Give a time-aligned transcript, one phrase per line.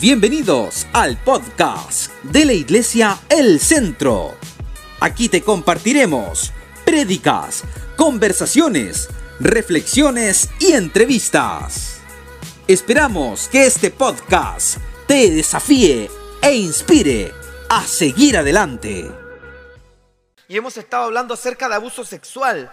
[0.00, 4.36] Bienvenidos al podcast de la Iglesia El Centro.
[5.00, 6.52] Aquí te compartiremos
[6.84, 7.64] prédicas,
[7.96, 9.08] conversaciones,
[9.40, 12.00] reflexiones y entrevistas.
[12.68, 14.78] Esperamos que este podcast
[15.08, 16.08] te desafíe
[16.42, 17.34] e inspire
[17.68, 19.10] a seguir adelante.
[20.46, 22.72] Y hemos estado hablando acerca de abuso sexual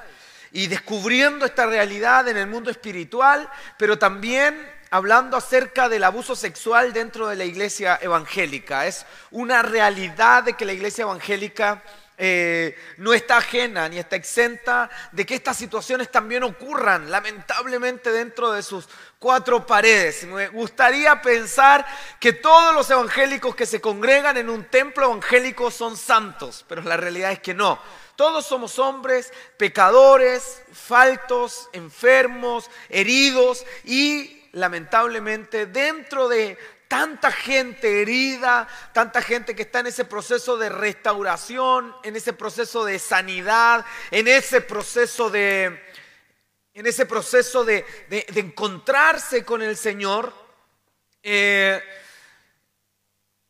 [0.52, 6.94] y descubriendo esta realidad en el mundo espiritual, pero también hablando acerca del abuso sexual
[6.94, 8.86] dentro de la iglesia evangélica.
[8.86, 11.84] Es una realidad de que la iglesia evangélica
[12.18, 18.54] eh, no está ajena ni está exenta de que estas situaciones también ocurran, lamentablemente, dentro
[18.54, 18.88] de sus
[19.20, 20.24] cuatro paredes.
[20.24, 21.86] Me gustaría pensar
[22.20, 26.96] que todos los evangélicos que se congregan en un templo evangélico son santos, pero la
[26.96, 27.80] realidad es que no.
[28.16, 36.58] Todos somos hombres, pecadores, faltos, enfermos, heridos y lamentablemente, dentro de
[36.88, 42.86] tanta gente herida, tanta gente que está en ese proceso de restauración, en ese proceso
[42.86, 45.78] de sanidad, en ese proceso de,
[46.74, 50.34] en ese proceso de, encontrarse con el Señor.
[51.22, 51.82] Eh,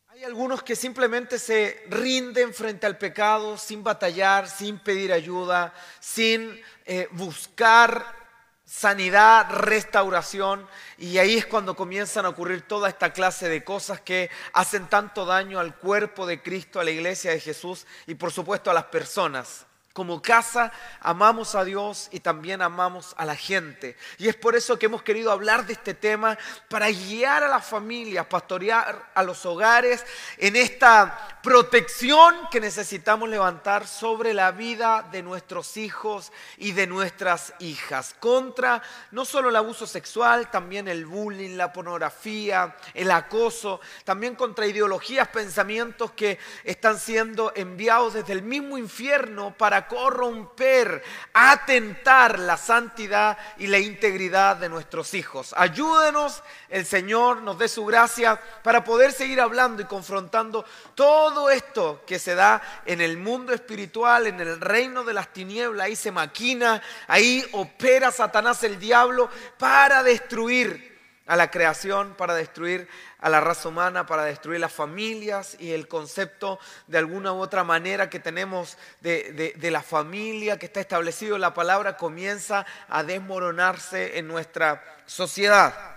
[0.08, 6.60] hay algunos que simplemente se rinden frente al pecado sin batallar, sin pedir ayuda, sin
[6.84, 8.26] eh, buscar
[8.66, 14.30] sanidad, restauración, y ahí es cuando comienzan a ocurrir toda esta clase de cosas que
[14.52, 18.70] hacen tanto daño al cuerpo de Cristo, a la iglesia de Jesús y por supuesto
[18.70, 19.66] a las personas.
[19.96, 23.96] Como casa amamos a Dios y también amamos a la gente.
[24.18, 26.36] Y es por eso que hemos querido hablar de este tema
[26.68, 30.04] para guiar a las familias, pastorear a los hogares
[30.36, 37.54] en esta protección que necesitamos levantar sobre la vida de nuestros hijos y de nuestras
[37.60, 38.14] hijas.
[38.20, 44.66] Contra no solo el abuso sexual, también el bullying, la pornografía, el acoso, también contra
[44.66, 51.02] ideologías, pensamientos que están siendo enviados desde el mismo infierno para corromper,
[51.32, 55.54] atentar la santidad y la integridad de nuestros hijos.
[55.56, 60.64] Ayúdenos, el Señor nos dé su gracia para poder seguir hablando y confrontando
[60.94, 65.86] todo esto que se da en el mundo espiritual, en el reino de las tinieblas.
[65.86, 70.95] Ahí se maquina, ahí opera Satanás el diablo para destruir
[71.26, 72.88] a la creación, para destruir
[73.18, 77.64] a la raza humana, para destruir las familias y el concepto de alguna u otra
[77.64, 84.18] manera que tenemos de, la familia que está establecido en la palabra comienza a desmoronarse
[84.18, 85.96] en nuestra sociedad.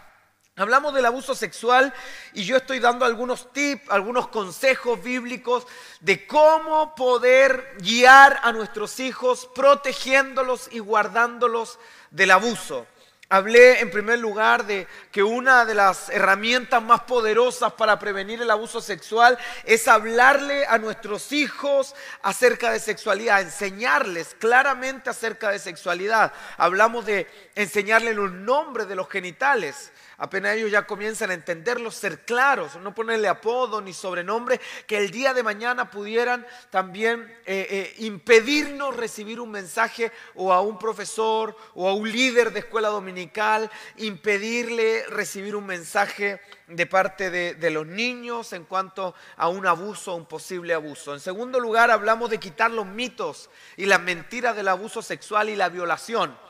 [0.55, 1.93] Hablamos del abuso sexual
[2.33, 5.65] y yo estoy dando algunos tips, algunos consejos bíblicos
[6.01, 11.79] de cómo poder guiar a nuestros hijos protegiéndolos y guardándolos
[12.11, 12.87] del abuso.
[13.31, 18.49] Hablé en primer lugar de que una de las herramientas más poderosas para prevenir el
[18.49, 26.33] abuso sexual es hablarle a nuestros hijos acerca de sexualidad, enseñarles claramente acerca de sexualidad.
[26.57, 32.25] Hablamos de enseñarles los nombres de los genitales apenas ellos ya comienzan a entenderlo, ser
[32.25, 37.95] claros, no ponerle apodo ni sobrenombre, que el día de mañana pudieran también eh, eh,
[37.99, 43.71] impedirnos recibir un mensaje o a un profesor o a un líder de escuela dominical,
[43.97, 50.15] impedirle recibir un mensaje de parte de, de los niños en cuanto a un abuso,
[50.15, 51.13] un posible abuso.
[51.13, 55.55] En segundo lugar, hablamos de quitar los mitos y las mentiras del abuso sexual y
[55.55, 56.48] la violación.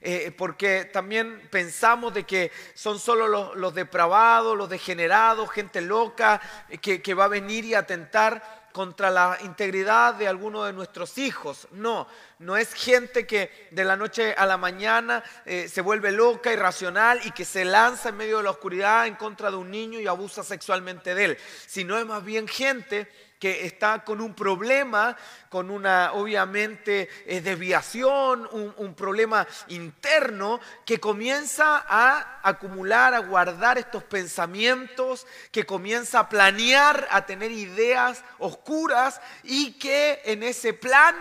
[0.00, 6.78] Eh, porque también pensamos de que son solo los, depravados, los degenerados, gente loca eh,
[6.78, 11.66] que, va a venir y atentar contra la integridad de alguno de nuestros hijos.
[11.72, 12.06] No,
[12.38, 17.20] no es gente que de la noche a la mañana eh, se vuelve loca, irracional
[17.24, 20.06] y que se lanza en medio de la oscuridad en contra de un niño y
[20.06, 25.16] abusa sexualmente de él, sino es más bien gente que está con un problema,
[25.48, 34.04] con una obviamente eh, desviación, un, problema interno que comienza a acumular, a guardar estos
[34.04, 41.14] pensamientos, que comienza a planear, a tener ideas oscuras y que en ese plan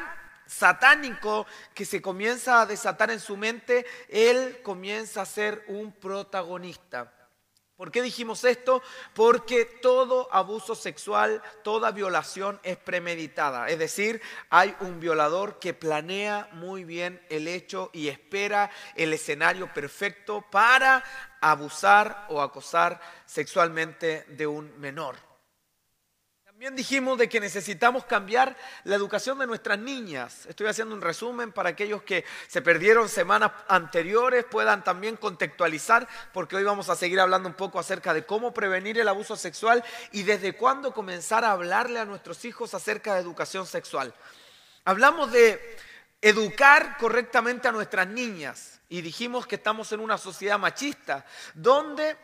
[0.46, 7.12] satánico que se comienza a desatar en su mente, él comienza a ser un protagonista.
[7.76, 8.82] ¿Por qué dijimos esto?
[9.14, 13.68] Porque todo abuso sexual, toda violación es premeditada.
[13.68, 19.74] Es decir, hay un violador que planea muy bien el hecho y espera el escenario
[19.74, 21.04] perfecto para
[21.42, 25.35] abusar o acosar sexualmente de un menor
[26.56, 28.56] También dijimos de que necesitamos cambiar
[28.86, 30.46] la educación de nuestras niñas.
[30.46, 36.56] Estoy haciendo un resumen para aquellos que se perdieron semanas anteriores, puedan también contextualizar, porque
[36.56, 40.24] hoy vamos a seguir hablando un poco acerca de cómo prevenir el abuso sexual y
[40.24, 44.14] desde cuándo comenzar a hablarle a nuestros hijos acerca de educación sexual.
[44.86, 45.60] Hablamos de
[46.22, 52.16] educar correctamente a nuestras niñas y dijimos que estamos en una sociedad machista, donde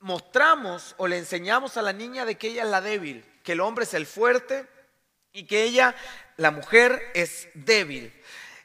[0.00, 3.60] mostramos o le enseñamos a la niña de que ella es la débil que el
[3.60, 4.66] hombre es el fuerte
[5.32, 5.94] y que ella,
[6.36, 8.12] la mujer, es débil.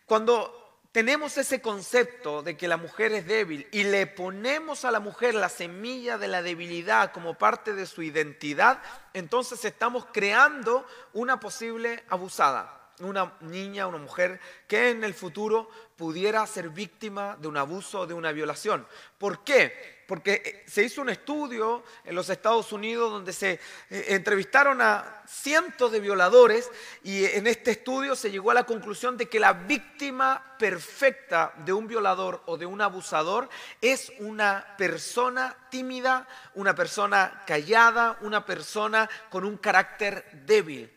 [0.06, 5.00] Cuando tenemos ese concepto de que la mujer es débil y le ponemos a la
[5.00, 8.82] mujer la semilla de la debilidad como parte de su identidad,
[9.14, 16.46] entonces estamos creando una posible abusada una niña, una mujer que en el futuro pudiera
[16.48, 18.88] ser víctima de un abuso o de una violación.
[19.18, 19.95] ¿Por qué?
[20.08, 23.60] Porque eh, se hizo un estudio en los Estados Unidos donde se
[23.90, 26.70] eh, entrevistaron a cientos de violadores
[27.04, 31.74] y en este estudio se llegó a la conclusión de que la víctima perfecta de
[31.74, 33.50] un violador o de un abusador
[33.82, 40.95] es una persona tímida, una persona callada, una persona con un carácter débil.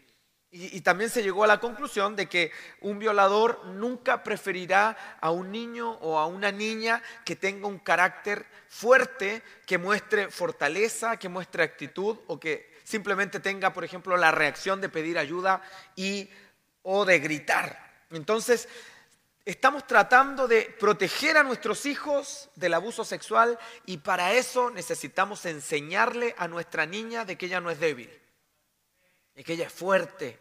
[0.51, 5.53] Y, también se llegó a la conclusión de que un violador nunca preferirá a un
[5.53, 11.65] niño o a una niña que tenga un carácter fuerte, que muestre fortaleza, que muestre
[11.65, 15.61] actitud o que simplemente tenga, por ejemplo, la reacción de pedir ayuda
[15.97, 16.31] y
[16.83, 18.07] o de gritar.
[18.11, 18.71] Entonces,
[19.45, 26.35] estamos tratando de proteger a nuestros hijos del abuso sexual y para eso necesitamos enseñarle
[26.39, 28.11] a nuestra niña de que ella no es débil
[29.39, 30.37] y que ella es fuerte.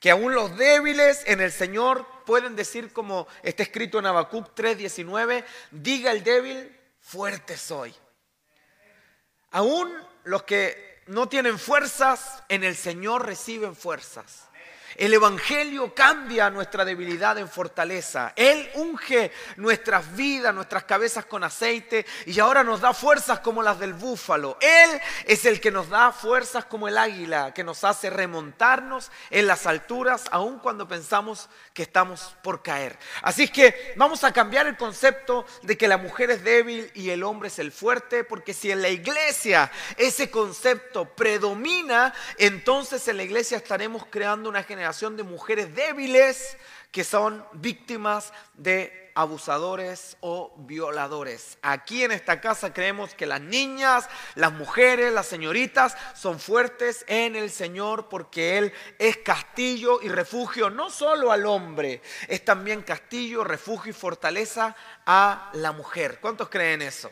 [0.00, 5.44] Que aún los débiles en el Señor pueden decir como está escrito en Habacuc 3:19,
[5.70, 7.94] diga el débil, fuerte soy.
[9.50, 9.92] Aún
[10.24, 14.48] los que no tienen fuerzas, en el Señor reciben fuerzas.
[14.96, 18.32] El Evangelio cambia nuestra debilidad en fortaleza.
[18.34, 23.78] Él unge nuestras vidas, nuestras cabezas con aceite y ahora nos da fuerzas como las
[23.78, 24.58] del búfalo.
[24.60, 29.46] Él es el que nos da fuerzas como el águila, que nos hace remontarnos en
[29.46, 32.98] las alturas, aun cuando pensamos que estamos por caer.
[33.22, 37.10] Así es que vamos a cambiar el concepto de que la mujer es débil y
[37.10, 43.16] el hombre es el fuerte, porque si en la iglesia ese concepto predomina, entonces en
[43.16, 44.79] la iglesia estaremos creando una generación
[45.16, 46.56] de mujeres débiles
[46.90, 51.58] que son víctimas de abusadores o violadores.
[51.62, 57.36] Aquí en esta casa creemos que las niñas, las mujeres, las señoritas son fuertes en
[57.36, 63.44] el Señor porque Él es castillo y refugio no solo al hombre, es también castillo,
[63.44, 64.74] refugio y fortaleza
[65.04, 66.18] a la mujer.
[66.20, 67.10] ¿Cuántos creen eso?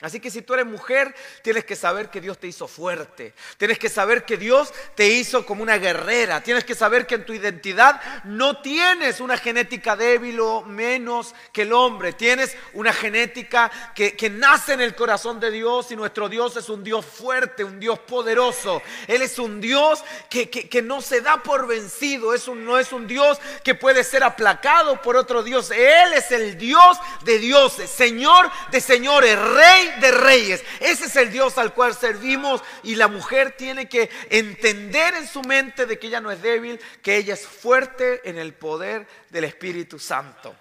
[0.00, 3.34] Así que si tú eres mujer, tienes que saber que Dios te hizo fuerte.
[3.56, 6.40] Tienes que saber que Dios te hizo como una guerrera.
[6.40, 11.62] Tienes que saber que en tu identidad no tienes una genética débil o menos que
[11.62, 12.12] el hombre.
[12.12, 16.84] Tienes una genética que, nace en el corazón de Dios y nuestro Dios es un
[16.84, 18.82] Dios fuerte, un Dios poderoso.
[19.08, 22.34] Él es un Dios que, que no se da por vencido.
[22.34, 25.70] Es un, no es un Dios que puede ser aplacado por otro Dios.
[25.70, 30.64] Él es el Dios de dioses, Señor de señores, Rey de reyes.
[30.80, 35.42] Ese es el Dios al cual servimos y la mujer tiene que entender en su
[35.42, 39.44] mente de que ella no es débil, que ella es fuerte en el poder del
[39.44, 40.54] Espíritu Santo.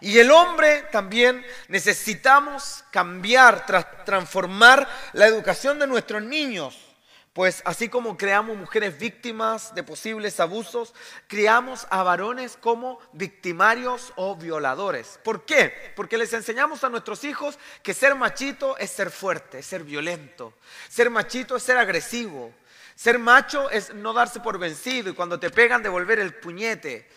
[0.00, 3.66] Y el hombre también necesitamos cambiar,
[4.04, 6.89] transformar la educación de nuestros niños.
[7.32, 10.94] Pues así como creamos mujeres víctimas de posibles abusos,
[11.28, 15.20] criamos a varones como victimarios o violadores.
[15.22, 15.92] ¿Por qué?
[15.94, 20.54] Porque les enseñamos a nuestros hijos que ser machito es ser fuerte, es ser violento.
[20.88, 22.52] Ser machito es ser agresivo.
[22.96, 27.08] Ser macho es no darse por vencido y cuando te pegan devolver el puñete.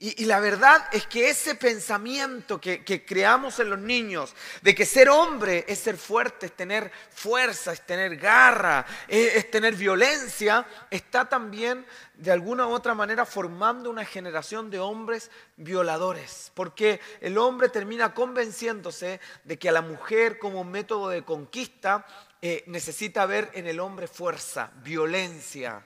[0.00, 5.08] Y, la verdad es que ese pensamiento que, creamos en los niños, de que ser
[5.08, 11.84] hombre es ser fuerte, es tener fuerza, es tener garra, es, tener violencia, está también
[12.14, 16.52] de alguna u otra manera formando una generación de hombres violadores.
[16.54, 22.06] Porque el hombre termina convenciéndose de que a la mujer como método de conquista
[22.40, 25.84] eh, necesita ver en el hombre fuerza, violencia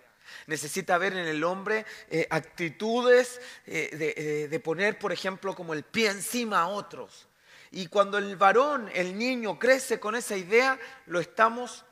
[0.52, 5.82] necesita ver en el hombre eh, actitudes eh, eh, de, poner, por ejemplo, como el
[5.82, 7.26] pie encima a otros.
[7.70, 11.86] Y cuando el varón, el niño, crece con esa idea, lo estamos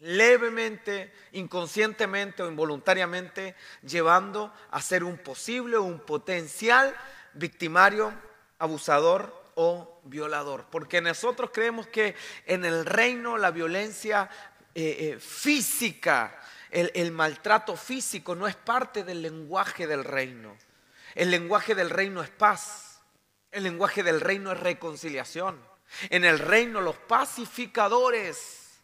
[0.00, 6.96] levemente, inconscientemente o involuntariamente llevando a ser un posible o un potencial
[7.34, 8.12] victimario,
[8.58, 10.66] abusador o violador.
[10.68, 14.28] Porque nosotros creemos que en el reino la violencia
[15.20, 16.36] física
[16.74, 20.56] el, maltrato físico no es parte del lenguaje del reino.
[21.14, 23.00] El lenguaje del reino es paz.
[23.52, 25.60] El lenguaje del reino es reconciliación.
[26.10, 28.80] En el reino los pacificadores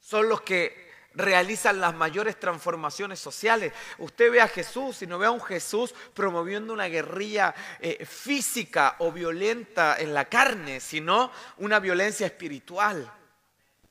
[0.00, 3.74] son los que realizan las mayores transformaciones sociales.
[3.98, 8.96] Usted ve a Jesús y no ve a un Jesús promoviendo una guerrilla eh, física
[9.00, 13.12] o violenta en la carne, sino una violencia espiritual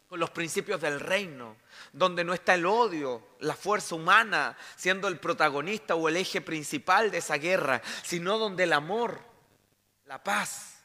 [0.08, 1.58] con los principios del reino,
[1.92, 7.12] donde no está el odio, la fuerza humana siendo el protagonista o el eje principal
[7.12, 9.20] de esa guerra, sino donde el amor,
[10.06, 10.77] la paz,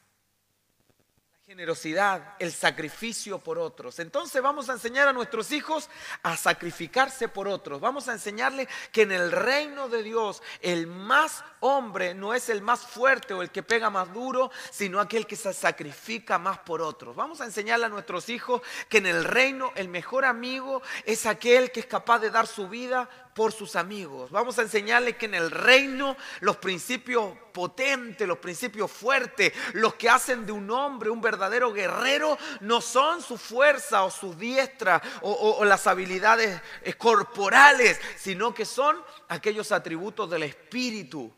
[1.53, 3.99] generosidad, el sacrificio por otros.
[3.99, 5.91] Entonces vamos a enseñar a nuestros hijos
[6.23, 7.79] a sacrificarse por otros.
[7.79, 12.63] Vamos a enseñarles que en el reino de Dios el más hombre no es el
[12.63, 16.81] más fuerte o el que pega más duro, sino aquel que se sacrifica más por
[16.81, 17.15] otros.
[17.15, 21.71] Vamos a enseñarle a nuestros hijos que en el reino el mejor amigo es aquel
[21.71, 24.31] que es capaz de dar su vida por sus amigos.
[24.31, 30.09] Vamos a enseñarles que en el reino los principios potentes, los principios fuertes, los que
[30.09, 35.65] hacen de un hombre un verdadero guerrero, no son su fuerza o su diestra o,
[35.65, 41.33] las habilidades eh, corporales, sino que son aquellos atributos del espíritu,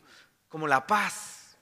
[0.49, 1.57] como la paz,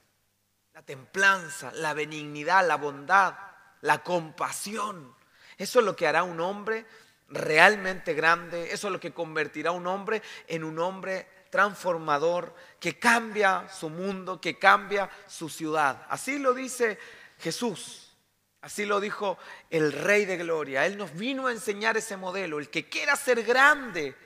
[0.72, 3.34] la templanza, la benignidad, la bondad,
[3.82, 5.14] la compasión.
[5.56, 6.86] Eso es lo que hará un hombre
[7.34, 12.98] realmente grande, eso es lo que convertirá a un hombre en un hombre transformador que
[12.98, 16.04] cambia su mundo, que cambia su ciudad.
[16.08, 16.98] Así lo dice
[17.38, 18.16] Jesús,
[18.60, 19.38] así lo dijo
[19.70, 20.86] el Rey de Gloria.
[20.86, 22.58] Él nos vino a enseñar ese modelo.
[22.58, 24.16] El que quiera ser grande,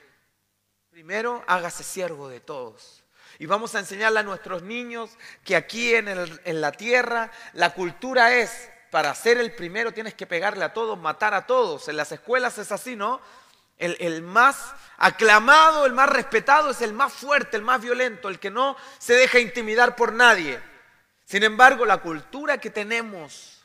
[0.89, 3.03] primero hágase siervo de todos.
[3.37, 5.11] Y vamos a enseñarle a nuestros niños
[5.43, 10.25] que aquí en, en la tierra la cultura es para ser el primero tienes que
[10.25, 11.87] pegarle a todos, matar a todos.
[11.87, 13.21] En las escuelas es así, ¿no?
[13.77, 18.49] El, más aclamado, el más respetado es el más fuerte, el más violento, el que
[18.49, 20.59] no se deja intimidar por nadie.
[21.23, 23.63] Sin embargo, la cultura que tenemos,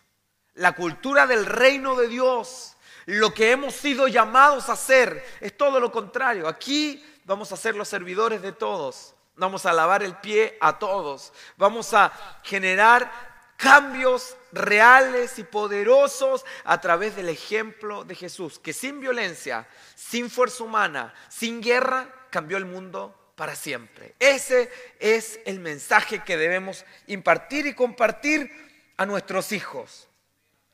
[0.54, 2.76] la cultura del reino de Dios,
[3.06, 6.46] lo que hemos sido llamados a hacer, es todo lo contrario.
[6.46, 9.14] Aquí vamos a ser los servidores de todos.
[9.34, 11.32] Vamos a lavar el pie a todos.
[11.56, 12.12] Vamos a
[12.44, 20.30] generar cambios reales y poderosos a través del ejemplo de Jesús, que sin violencia, sin
[20.30, 24.14] fuerza humana, sin guerra, cambió el mundo para siempre.
[24.18, 28.50] Ese es el mensaje que debemos impartir y compartir
[28.96, 30.08] a nuestros hijos.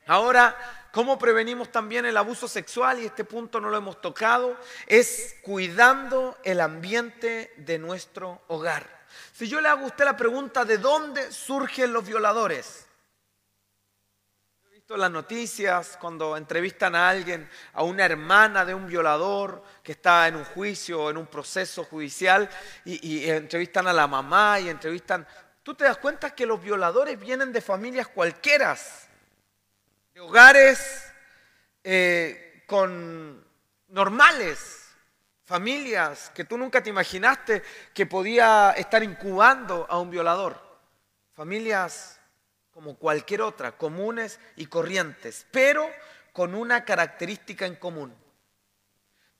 [0.07, 0.57] Ahora,
[0.93, 2.99] ¿cómo prevenimos también el abuso sexual?
[2.99, 4.57] Y este punto no lo hemos tocado,
[4.87, 9.00] es cuidando el ambiente de nuestro hogar.
[9.41, 12.87] Si yo le hago a usted la pregunta de dónde surgen los violadores,
[14.67, 19.93] he visto las noticias cuando entrevistan a alguien, a una hermana de un violador que
[19.93, 22.51] está en un juicio, en un proceso judicial,
[22.85, 25.27] y, entrevistan a la mamá y entrevistan...
[25.63, 28.77] Tú te das cuenta que los violadores vienen de familias cualquiera,
[30.13, 31.11] de hogares
[31.83, 33.43] eh, con
[33.89, 34.80] normales,
[35.51, 40.57] familias que tú nunca te imaginaste que podía estar incubando a un violador.
[41.35, 42.21] Familias
[42.71, 45.91] como cualquier otra, comunes y corrientes, pero
[46.33, 48.15] con una característica en común.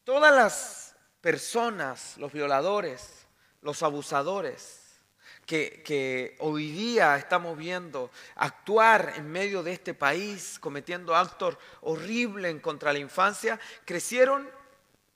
[0.03, 3.29] Todas las personas, los violadores,
[3.63, 5.01] los abusadores,
[5.47, 12.61] que, que, hoy día estamos viendo actuar en medio de este país, cometiendo actos horribles
[12.61, 14.60] contra la infancia, crecieron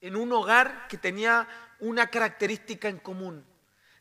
[0.05, 1.49] en un hogar que tenía
[1.81, 3.43] una característica en común.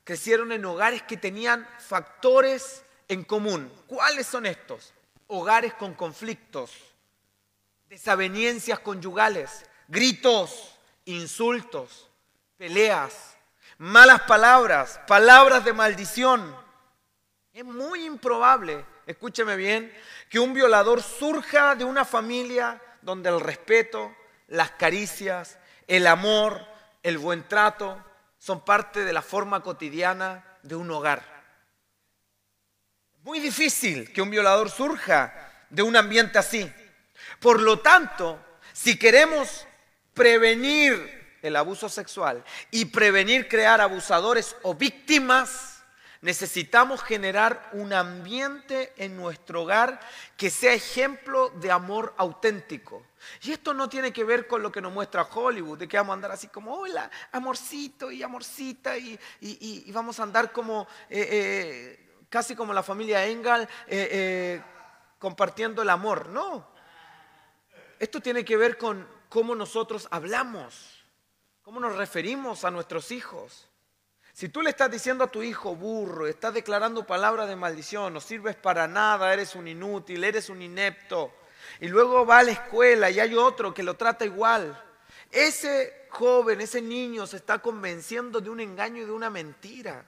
[0.04, 3.72] Crecieron en hogares que tenían factores en común.
[3.88, 4.94] ¿Cuáles son estos?
[5.28, 6.74] Hogares con conflictos,
[7.88, 12.10] desaveniencias conyugales, gritos, insultos,
[12.58, 13.38] peleas,
[13.78, 16.54] malas palabras, palabras de maldición.
[17.54, 19.90] Es muy improbable, escúcheme bien,
[20.30, 24.14] que un violador surja de una familia donde el respeto,
[24.50, 26.66] las caricias, el amor,
[27.02, 28.04] el buen trato,
[28.40, 31.24] son parte de la forma cotidiana de un hogar.
[33.24, 36.70] Muy difícil que un violador surja de un ambiente así.
[37.40, 38.38] Por lo tanto,
[38.74, 39.66] si queremos
[40.14, 45.73] prevenir el abuso sexual y prevenir crear abusadores o víctimas,
[46.24, 50.00] Necesitamos generar un ambiente en nuestro hogar
[50.38, 53.06] que sea ejemplo de amor auténtico.
[53.42, 56.12] Y esto no tiene que ver con lo que nos muestra Hollywood, de que vamos
[56.12, 59.20] a andar así como, hola, amorcito y amorcita, y,
[59.92, 64.64] vamos a andar como, eh, eh, casi como la familia Engel, eh,
[65.20, 66.30] compartiendo el amor.
[66.30, 66.70] No.
[68.00, 71.04] Esto tiene que ver con cómo nosotros hablamos,
[71.64, 73.68] cómo nos referimos a nuestros hijos.
[74.34, 78.20] Si tú le estás diciendo a tu hijo burro, estás declarando palabras de maldición, no
[78.20, 81.32] sirves para nada, eres un inútil, eres un inepto,
[81.80, 84.82] y luego va a la escuela y hay otro que lo trata igual,
[85.32, 90.06] ese joven, ese niño se está convenciendo de un engaño y de una mentira.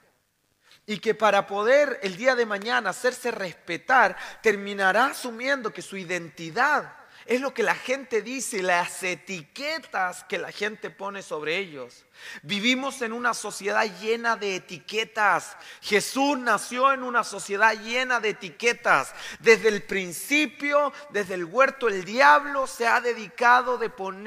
[0.86, 6.96] Y que para poder el día de mañana hacerse respetar, terminará asumiendo que su identidad
[7.26, 12.04] es lo que la gente dice, las etiquetas que la gente pone sobre ellos.
[12.42, 15.56] Vivimos en una sociedad llena de etiquetas.
[15.82, 19.12] Jesús nació en una sociedad llena de etiquetas.
[19.40, 23.80] Desde el principio, desde el huerto, el diablo se ha dedicado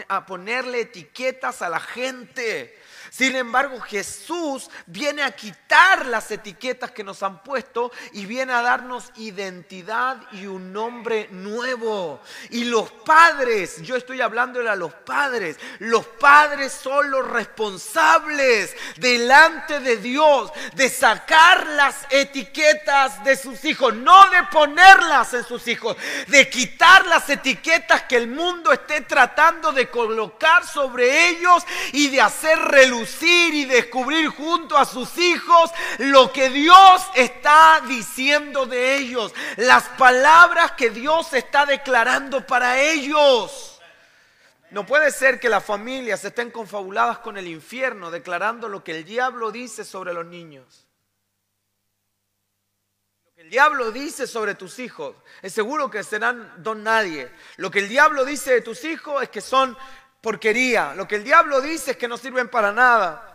[0.07, 2.78] a ponerle etiquetas a la gente.
[3.09, 8.61] Sin embargo, Jesús viene a quitar las etiquetas que nos han puesto y viene a
[8.61, 12.21] darnos identidad y un nombre nuevo.
[12.51, 19.79] Y los padres, yo estoy hablándole a los padres, los padres son los responsables delante
[19.79, 25.97] de Dios de sacar las etiquetas de sus hijos, no de ponerlas en sus hijos,
[26.27, 32.21] de quitar las etiquetas que el mundo esté tratando de colocar sobre ellos y de
[32.21, 39.33] hacer relucir y descubrir junto a sus hijos lo que Dios está diciendo de ellos,
[39.57, 43.79] las palabras que Dios está declarando para ellos.
[44.71, 49.03] No puede ser que las familias estén confabuladas con el infierno declarando lo que el
[49.03, 50.85] diablo dice sobre los niños.
[53.25, 57.31] Lo que el diablo dice sobre tus hijos es seguro que serán don nadie.
[57.57, 59.75] Lo que el diablo dice de tus hijos es que son
[60.21, 60.93] porquería.
[60.95, 63.25] Lo que el diablo dice es que no sirven para nada.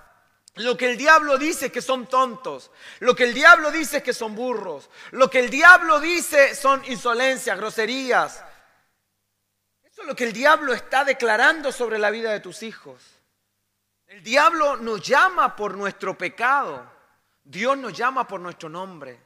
[0.56, 2.70] Lo que el diablo dice es que son tontos.
[3.00, 4.88] Lo que el diablo dice es que son burros.
[5.10, 8.44] Lo que el diablo dice son insolencias, groserías.
[9.82, 13.02] Eso es lo que el diablo está declarando sobre la vida de tus hijos.
[14.06, 16.88] El diablo nos llama por nuestro pecado.
[17.42, 19.20] Dios nos llama por nuestro nombre.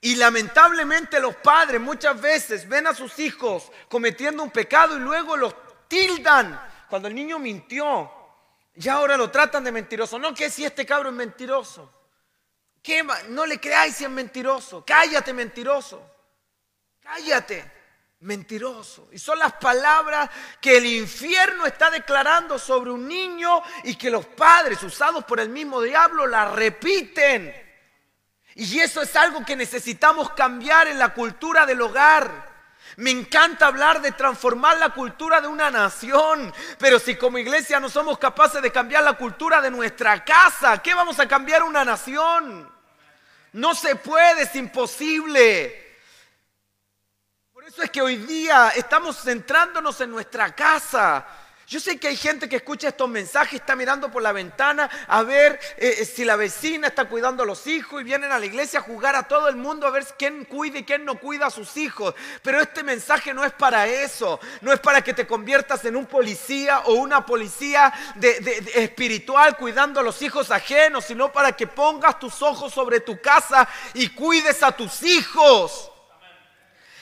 [0.00, 5.36] Y lamentablemente los padres muchas veces ven a sus hijos cometiendo un pecado y luego
[5.36, 5.54] los
[5.88, 8.10] tildan cuando el niño mintió.
[8.74, 10.18] Ya ahora lo tratan de mentiroso.
[10.18, 11.92] No que si este cabro es mentiroso.
[12.82, 13.04] ¿Qué?
[13.28, 14.84] No le creáis si es mentiroso.
[14.86, 16.08] Cállate, mentiroso.
[17.00, 17.72] Cállate,
[18.20, 19.08] mentiroso.
[19.12, 20.30] Y son las palabras
[20.60, 25.48] que el infierno está declarando sobre un niño y que los padres, usados por el
[25.48, 27.54] mismo diablo, la repiten.
[28.54, 32.55] Y eso es algo que necesitamos cambiar en la cultura del hogar.
[32.96, 37.88] Me encanta hablar de transformar la cultura de una nación, pero si como iglesia no
[37.88, 42.72] somos capaces de cambiar la cultura de nuestra casa, ¿qué vamos a cambiar una nación?
[43.52, 45.98] No se puede, es imposible.
[47.52, 51.26] Por eso es que hoy día estamos centrándonos en nuestra casa.
[51.68, 55.24] Yo sé que hay gente que escucha estos mensajes, está mirando por la ventana a
[55.24, 58.46] ver eh, eh, si la vecina está cuidando a los hijos y vienen a la
[58.46, 61.46] iglesia a jugar a todo el mundo a ver quién cuida y quién no cuida
[61.46, 62.14] a sus hijos.
[62.42, 66.06] Pero este mensaje no es para eso, no es para que te conviertas en un
[66.06, 67.92] policía o una policía
[68.76, 73.68] espiritual cuidando a los hijos ajenos, sino para que pongas tus ojos sobre tu casa
[73.92, 75.90] y cuides a tus hijos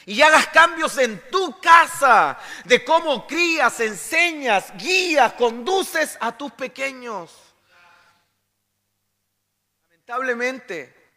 [0.06, 7.54] y hagas cambios en tu casa de cómo crías, enseñas, guías, conduces a tus pequeños.
[9.88, 11.12] Lamentablemente,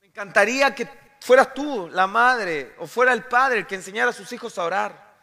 [0.00, 0.88] me encantaría que
[1.20, 4.64] fueras tú la madre o fuera el padre el que enseñara a sus hijos a
[4.64, 5.14] orar.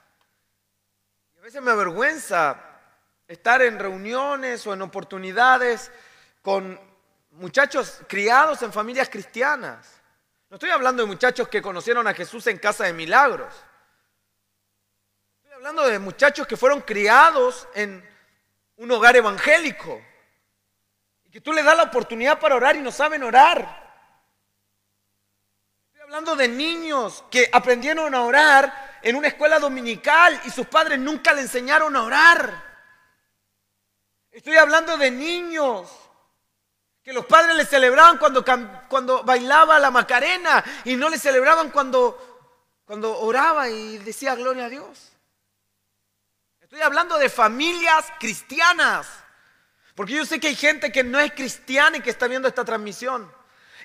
[1.35, 2.61] Y a veces me avergüenza
[3.27, 5.91] estar en reuniones o en oportunidades
[6.41, 6.79] con
[7.31, 9.94] muchachos criados en familias cristianas
[10.55, 13.53] no estoy hablando de muchachos que conocieron a Jesús en casa de milagros.
[15.35, 18.01] Estoy hablando de muchachos que fueron criados en
[18.77, 20.01] un hogar evangélico.
[21.25, 23.83] Y que tú les das la oportunidad para orar y no saben orar.
[25.87, 30.97] Estoy hablando de niños que aprendieron a orar en una escuela dominical y sus padres
[30.97, 32.63] nunca le enseñaron a orar.
[34.31, 36.04] Estoy hablando de niños
[37.05, 38.43] que los padres le celebraban cuando,
[38.89, 44.69] cuando bailaba la Macarena y no le celebraban cuando, cuando oraba y decía gloria a
[44.69, 45.11] Dios.
[46.59, 49.07] Estoy hablando de familias cristianas.
[49.93, 52.65] Porque yo sé que hay gente que no es cristiana y que está viendo esta
[52.65, 53.31] transmisión.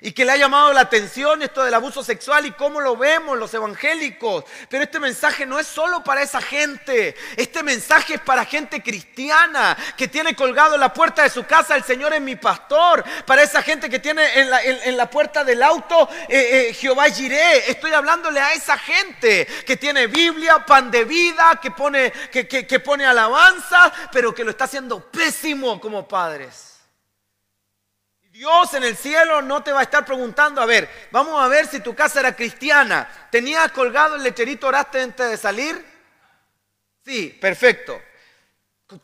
[0.01, 3.37] Y que le ha llamado la atención esto del abuso sexual y cómo lo vemos
[3.37, 4.43] los evangélicos.
[4.67, 9.77] Pero este mensaje no es solo para esa gente, este mensaje es para gente cristiana
[9.95, 13.43] que tiene colgado en la puerta de su casa, el Señor es mi pastor, para
[13.43, 17.69] esa gente que tiene en la, puerta del auto, eh, eh, Jehová Jiré.
[17.69, 22.79] Estoy hablándole a esa gente que tiene Biblia, pan de vida, que pone, que, que
[22.79, 26.70] pone alabanza, pero que lo está haciendo pésimo como padres.
[28.31, 31.67] Dios en el cielo no te va a estar preguntando, a ver, vamos a ver
[31.67, 33.27] si tu casa era cristiana.
[33.29, 35.85] ¿Tenías colgado el lecherito oraste antes de salir?
[37.03, 38.01] Sí, perfecto.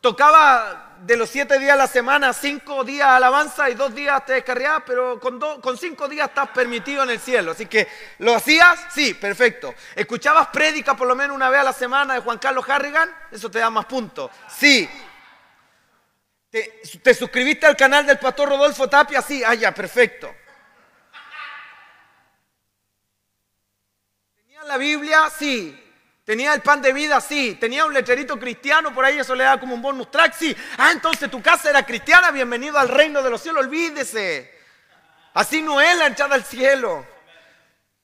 [0.00, 4.32] Tocaba de los siete días a la semana, cinco días alabanza y dos días te
[4.32, 7.52] descarriabas, pero con, con cinco días estás permitido en el cielo.
[7.52, 7.86] Así que,
[8.20, 8.80] ¿lo hacías?
[8.94, 9.74] Sí, perfecto.
[9.94, 13.14] ¿Escuchabas prédica por lo menos una vez a la semana de Juan Carlos Harrigan?
[13.30, 14.30] Eso te da más puntos.
[14.48, 14.88] Sí,
[16.50, 19.20] ¿Te, suscribiste al canal del pastor Rodolfo Tapia?
[19.20, 20.34] Sí, ah, ya, perfecto.
[24.34, 25.30] ¿Tenía la Biblia?
[25.36, 25.84] Sí.
[26.24, 27.20] ¿Tenía el pan de vida?
[27.20, 27.58] Sí.
[27.60, 29.18] ¿Tenía un lecherito cristiano por ahí?
[29.18, 30.34] Eso le da como un bonus track?
[30.34, 30.56] Sí.
[30.78, 32.30] Ah, entonces tu casa era cristiana.
[32.30, 33.64] Bienvenido al reino de los cielos.
[33.64, 34.50] Olvídese.
[35.34, 37.06] Así no es la entrada al cielo.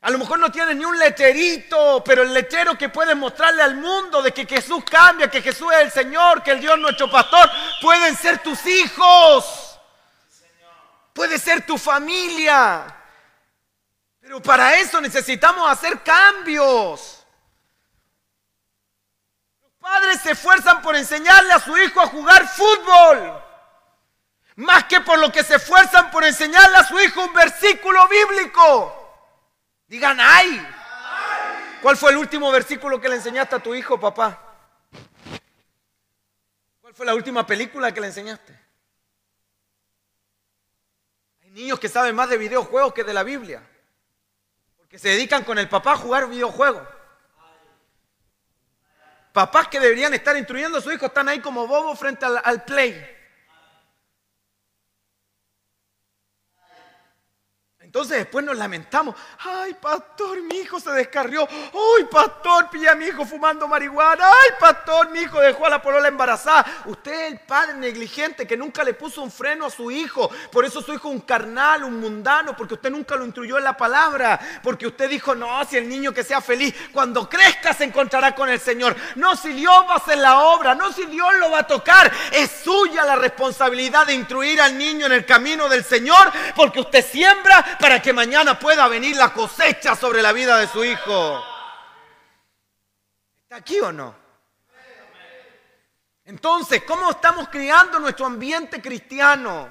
[0.05, 3.77] A lo mejor no tienes ni un lecherito, pero el lechero que puedes mostrarle al
[3.77, 7.51] mundo de que Jesús cambia, que Jesús es el Señor, que el Dios nuestro pastor,
[7.81, 9.81] pueden ser tus hijos.
[11.14, 12.85] Puede ser tu familia.
[14.21, 17.25] Pero para eso necesitamos hacer cambios.
[19.62, 23.43] Los padres se esfuerzan por enseñarle a su hijo a jugar fútbol.
[24.57, 29.01] Más que por lo que se esfuerzan por enseñarle a su hijo un versículo bíblico.
[29.87, 30.66] Digan, ay.
[31.83, 34.40] ¿Cuál fue el último versículo que le enseñaste a tu hijo, papá?
[36.81, 38.59] ¿Cuál fue la última película que le enseñaste?
[41.42, 43.62] Hay niños que saben más de videojuegos que de la Biblia.
[44.79, 46.88] Porque se dedican con el papá a jugar videojuegos.
[49.35, 52.64] Papás que deberían estar instruyendo a su hijo están ahí como bobos frente al, al
[52.64, 53.14] play.
[57.95, 59.15] Entonces después nos lamentamos.
[59.39, 61.47] Ay, pastor, mi hijo se descarrió.
[61.49, 64.27] Ay, pastor, pilla a mi hijo fumando marihuana.
[64.27, 66.67] Ay, pastor, mi hijo dejó a la polola embarazada.
[66.87, 70.29] Usted es el padre negligente que nunca le puso un freno a su hijo.
[70.51, 73.65] Por eso su hijo es un carnal, un mundano, porque usted nunca lo instruyó en
[73.65, 74.41] la palabra.
[74.61, 78.49] Porque usted dijo, no, si el niño que sea feliz, cuando crezca se encontrará con
[78.49, 78.97] el Señor.
[79.15, 82.11] No si Dios va a hacer la obra, no si Dios lo va a tocar.
[82.33, 87.07] Es suya la responsabilidad de instruir al niño en el camino del Señor, porque usted
[87.09, 91.44] siembra para que mañana pueda venir la cosecha sobre la vida de su hijo.
[93.42, 94.16] ¿Está aquí o no?
[96.25, 99.68] Entonces, ¿cómo estamos criando nuestro ambiente cristiano?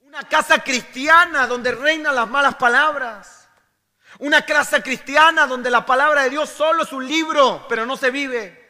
[0.00, 3.48] Una casa cristiana donde reinan las malas palabras.
[4.18, 8.10] Una casa cristiana donde la palabra de Dios solo es un libro, pero no se
[8.10, 8.68] vive.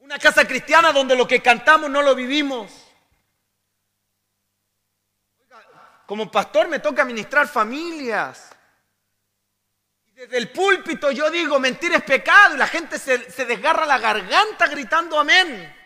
[0.00, 2.87] Una casa cristiana donde lo que cantamos no lo vivimos.
[6.08, 8.48] Como pastor me toca administrar familias.
[10.06, 13.98] Y desde el púlpito yo digo, mentir es pecado y la gente se, desgarra la
[13.98, 15.76] garganta gritando amén.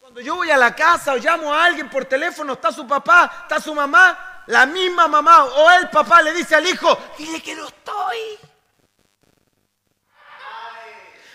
[0.00, 3.42] Cuando yo voy a la casa o llamo a alguien por teléfono, está su papá,
[3.42, 7.54] está su mamá, la misma mamá o el papá le dice al hijo, dile que
[7.54, 8.18] no estoy.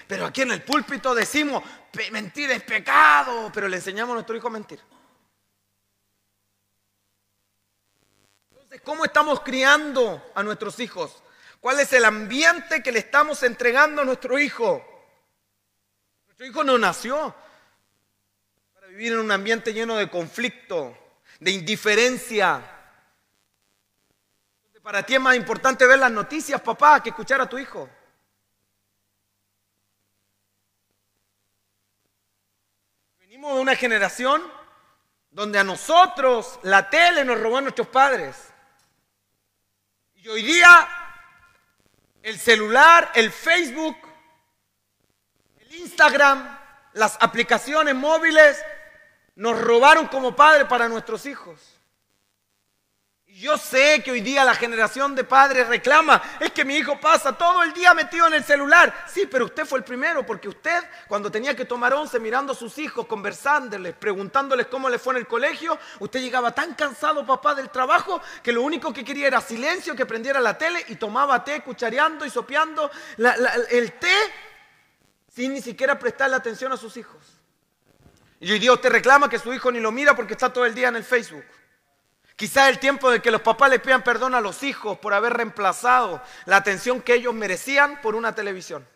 [0.05, 1.63] Pero aquí en el púlpito decimos,
[2.11, 4.81] mentir es pecado, pero le enseñamos a nuestro hijo a mentir.
[8.81, 11.21] ¿Cómo estamos criando a nuestros hijos?
[11.59, 14.83] ¿Cuál es el ambiente que le estamos entregando a nuestro hijo?
[16.25, 17.36] Nuestro hijo no nació
[18.73, 20.97] para vivir en un ambiente lleno de conflicto,
[21.39, 22.62] de indiferencia.
[24.81, 27.89] Para ti es más importante ver las noticias, papá, que escuchar a tu hijo.
[33.19, 34.43] Venimos de una generación
[35.29, 38.52] donde a nosotros la tele nos robó a nuestros padres.
[40.23, 40.88] Y hoy día
[42.21, 43.97] el celular, el Facebook,
[45.59, 46.59] el Instagram,
[46.93, 48.63] las aplicaciones móviles
[49.36, 51.72] nos robaron como padre para nuestros hijos.
[53.35, 57.35] Yo sé que hoy día la generación de padres reclama, es que mi hijo pasa
[57.35, 59.05] todo el día metido en el celular.
[59.11, 62.55] Sí, pero usted fue el primero, porque usted cuando tenía que tomar once mirando a
[62.55, 67.55] sus hijos, conversándoles, preguntándoles cómo les fue en el colegio, usted llegaba tan cansado, papá,
[67.55, 71.43] del trabajo, que lo único que quería era silencio, que prendiera la tele y tomaba
[71.43, 72.91] té cuchareando y sopeando
[73.71, 74.13] el té
[75.33, 77.19] sin ni siquiera prestarle atención a sus hijos.
[78.39, 80.75] Y hoy día usted reclama que su hijo ni lo mira porque está todo el
[80.75, 81.43] día en el Facebook.
[82.35, 85.33] Quizá el tiempo de que los papás le pidan perdón a los hijos por haber
[85.33, 88.87] reemplazado la atención que ellos merecían por una televisión.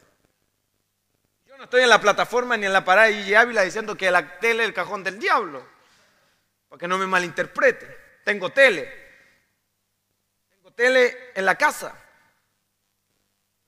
[1.45, 4.39] Yo no estoy en la plataforma ni en la parada de Ávila diciendo que la
[4.39, 5.65] tele es el cajón del diablo.
[6.67, 8.21] Para que no me malinterprete.
[8.23, 8.91] Tengo tele.
[10.49, 11.95] Tengo tele en la casa.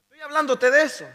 [0.03, 1.07] Estoy hablándote de eso.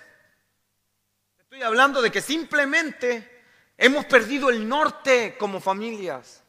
[1.40, 3.42] Estoy hablando de que simplemente
[3.76, 6.43] hemos perdido el norte como familias.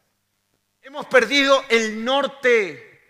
[0.86, 3.02] Hemos perdido el norte.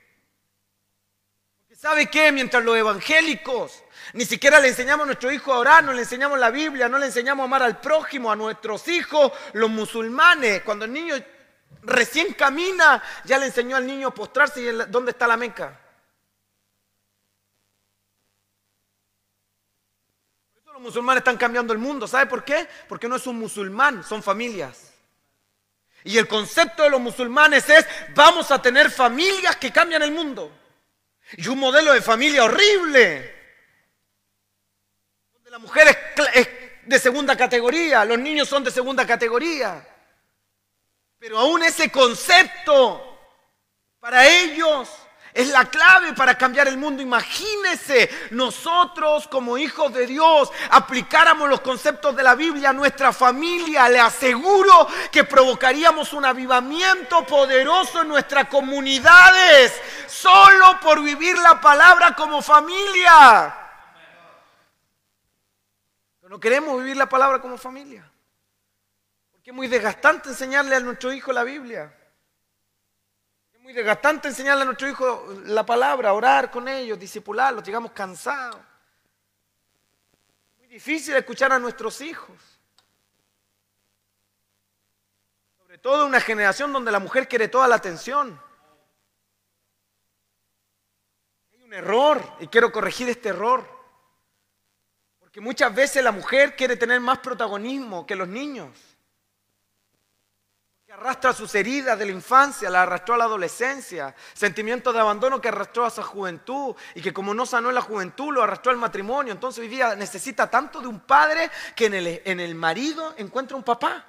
[1.59, 2.33] Porque ¿sabe qué?
[2.33, 3.85] Mientras los evangélicos
[4.15, 6.97] ni siquiera le enseñamos a nuestro hijo a orar, no le enseñamos la Biblia, no
[6.97, 10.63] le enseñamos a amar al prójimo, a nuestros hijos, los musulmanes.
[10.63, 11.17] Cuando el niño
[11.83, 15.79] recién camina, ya le enseñó al niño a postrarse y dónde está la meca.
[20.51, 22.09] Por eso los musulmanes están cambiando el mundo.
[22.09, 22.67] ¿Sabe por qué?
[22.89, 24.96] Porque no es un musulmán, son familias.
[26.07, 30.53] Y el concepto de los musulmanes es, vamos a tener familias que cambian el mundo.
[31.37, 33.35] Y un modelo de familia horrible.
[35.33, 36.49] Donde la mujer es,
[36.85, 39.85] de segunda categoría, los niños son de segunda categoría.
[41.19, 43.19] Pero aún ese concepto,
[43.99, 44.89] para ellos,
[45.37, 47.03] es la clave para cambiar el mundo.
[47.03, 53.87] Imagínese nosotros como hijos de Dios aplicáramos los conceptos de la Biblia a nuestra familia.
[53.91, 59.75] Le aseguro que provocaríamos un avivamiento poderoso en nuestras comunidades
[60.07, 63.55] solo por vivir la palabra como familia.
[66.19, 68.11] Pero no queremos vivir la palabra como familia.
[69.33, 71.93] Porque es muy desgastante enseñarle a nuestro hijo la Biblia
[73.67, 78.61] muy desgastante enseñarle a nuestro hijo la palabra, orar con ellos, disipularlos, llegamos cansados.
[80.59, 82.37] Muy difícil escuchar a nuestros hijos.
[85.59, 88.41] Sobre todo una generación donde la mujer quiere toda la atención.
[91.53, 93.69] Hay un error y quiero corregir este error.
[95.19, 98.96] Porque muchas veces la mujer quiere tener más protagonismo que los niños
[100.97, 105.49] arrastra sus heridas de la infancia, la arrastró a la adolescencia, sentimientos de abandono que
[105.49, 108.79] arrastró a su juventud y que como no sanó en la juventud lo arrastró al
[108.79, 109.33] matrimonio.
[109.33, 113.57] Entonces hoy día necesita tanto de un padre que en el, en el marido encuentra
[113.57, 114.05] un papá.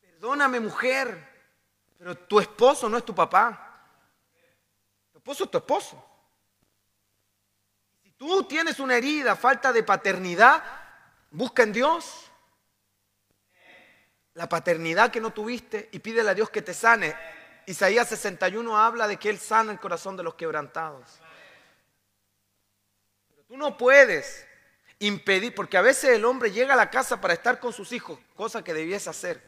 [0.00, 1.26] Perdóname mujer,
[1.96, 3.82] pero tu esposo no es tu papá.
[5.12, 6.04] Tu esposo es tu esposo.
[8.02, 10.62] Si tú tienes una herida, falta de paternidad,
[11.30, 12.27] busca en Dios
[14.38, 17.12] la paternidad que no tuviste y pídele a Dios que te sane.
[17.66, 21.18] Isaías 61 habla de que Él sana el corazón de los quebrantados.
[23.28, 24.46] Pero tú no puedes
[25.00, 28.16] impedir, porque a veces el hombre llega a la casa para estar con sus hijos,
[28.36, 29.42] cosa que debiese hacer.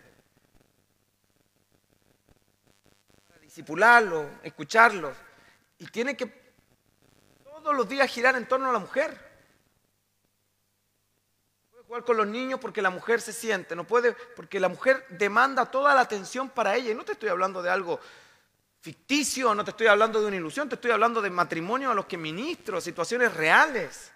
[3.28, 5.16] Para disipularlos, escucharlos.
[5.78, 6.26] Y tiene que
[7.44, 9.29] todos los días girar en torno a la mujer
[11.90, 15.66] jugar con los niños porque la mujer se siente, no puede, porque la mujer demanda
[15.66, 16.92] toda la atención para ella.
[16.92, 17.98] Y no te estoy hablando de algo
[18.80, 22.06] ficticio, no te estoy hablando de una ilusión, te estoy hablando de matrimonio a los
[22.06, 24.12] que ministro, situaciones reales,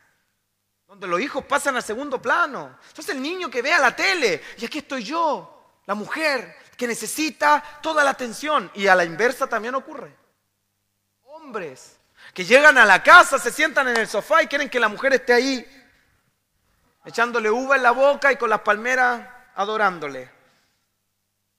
[0.86, 2.78] donde los hijos pasan a segundo plano.
[2.90, 7.80] Entonces el niño que vea la tele, y aquí estoy yo, la mujer que necesita
[7.82, 10.14] toda la atención, y a la inversa también ocurre.
[11.24, 11.98] Hombres
[12.32, 15.14] que llegan a la casa, se sientan en el sofá y quieren que la mujer
[15.14, 15.83] esté ahí
[17.04, 20.30] echándole uva en la boca y con las palmeras adorándole.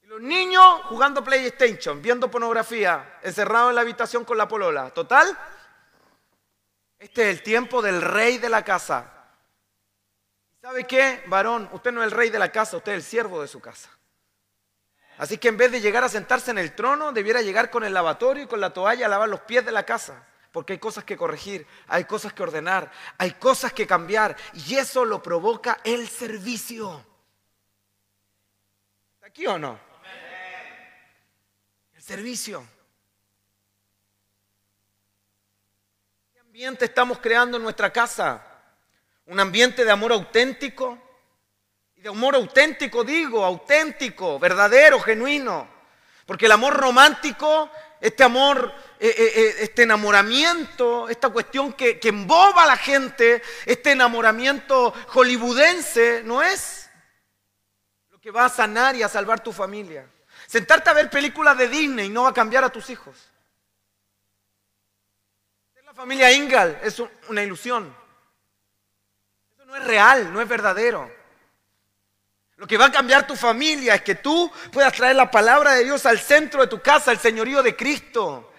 [0.01, 4.89] Y los niños jugando PlayStation, viendo pornografía, encerrados en la habitación con la polola.
[4.89, 5.37] Total,
[6.97, 9.11] este es el tiempo del rey de la casa.
[10.61, 11.69] ¿Sabe qué, varón?
[11.73, 13.89] Usted no es el rey de la casa, usted es el siervo de su casa.
[15.17, 17.93] Así que en vez de llegar a sentarse en el trono, debiera llegar con el
[17.93, 20.25] lavatorio y con la toalla a lavar los pies de la casa
[20.55, 25.03] porque hay cosas que corregir, hay cosas que ordenar, hay cosas que cambiar y eso
[25.03, 27.05] lo provoca el servicio.
[29.15, 29.77] ¿Está aquí o no?
[31.93, 32.65] El servicio.
[36.31, 38.41] ¿Qué ambiente estamos creando en nuestra casa?
[39.25, 40.97] ¿Un ambiente de amor auténtico?
[41.97, 45.67] Y de amor auténtico digo, auténtico, verdadero, genuino.
[46.25, 47.69] Porque el amor romántico
[48.05, 48.71] este amor,
[49.07, 56.23] eh, eh, eh, este enamoramiento, esta cuestión que, emboba a la gente, este enamoramiento hollywoodense,
[56.23, 56.89] no es
[58.09, 60.09] lo que va a sanar y a salvar tu familia.
[60.47, 63.15] Sentarte a ver películas de Disney no va a cambiar a tus hijos.
[65.83, 67.95] La familia Ingal es una ilusión.
[69.53, 71.11] Eso no es real, no es verdadero.
[72.55, 75.83] Lo que va a cambiar tu familia es que tú puedas traer la palabra de
[75.83, 78.51] Dios al centro de tu casa, al señorío de Cristo.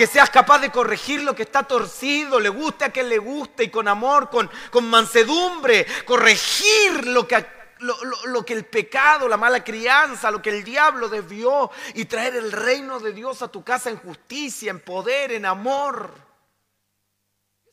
[0.00, 3.64] Que seas capaz de corregir lo que está torcido, le guste a quien le guste
[3.64, 7.46] y con amor, con, con mansedumbre, corregir lo que,
[7.80, 12.36] lo, lo, que el pecado, la mala crianza, lo que el diablo desvió y traer
[12.36, 16.10] el reino de Dios a tu casa en justicia, en poder, en amor.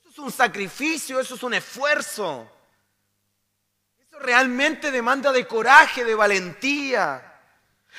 [0.02, 2.52] Eso es un sacrificio, eso es un esfuerzo
[4.20, 7.37] realmente demanda de coraje, de valentía.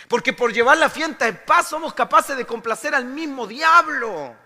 [0.07, 4.37] Porque por llevar la fiesta en paz somos capaces de complacer al mismo diablo.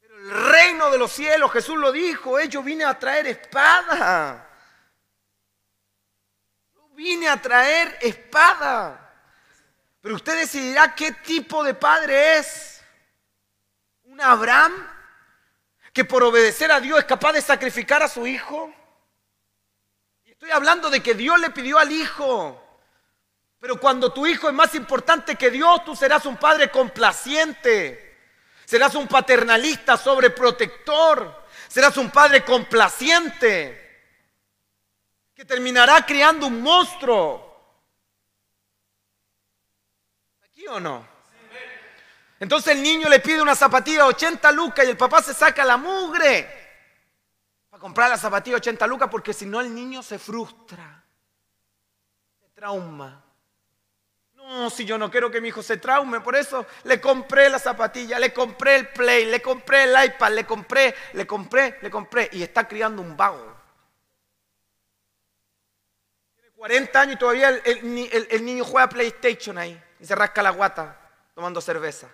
[0.00, 4.48] Pero el reino de los cielos, Jesús lo dijo, eh, yo vine a traer espada.
[6.72, 9.08] Yo vine a traer espada.
[10.00, 12.82] Pero usted decidirá qué tipo de padre es.
[14.04, 14.72] ¿Un Abraham
[15.92, 18.72] que por obedecer a Dios es capaz de sacrificar a su hijo?
[20.24, 22.59] Estoy hablando de que Dios le pidió al hijo.
[23.60, 28.18] Pero cuando tu hijo es más importante que Dios, tú serás un padre complaciente.
[28.64, 31.44] Serás un paternalista sobreprotector.
[31.68, 33.76] Serás un padre complaciente.
[35.34, 37.46] Que terminará criando un monstruo.
[40.42, 41.06] ¿Aquí o no?
[42.40, 45.76] Entonces el niño le pide una zapatilla 80 lucas y el papá se saca la
[45.76, 46.60] mugre
[47.80, 51.02] comprar la zapatilla 80 lucas porque si no el niño se frustra,
[52.38, 53.24] se trauma.
[54.50, 57.60] No, si yo no quiero que mi hijo se traume, por eso le compré la
[57.60, 62.28] zapatilla, le compré el play, le compré el iPad, le compré, le compré, le compré
[62.32, 63.56] y está criando un vago.
[66.34, 70.50] Tiene 40 años y todavía el, el niño juega PlayStation ahí y se rasca la
[70.50, 70.98] guata
[71.32, 72.08] tomando cerveza.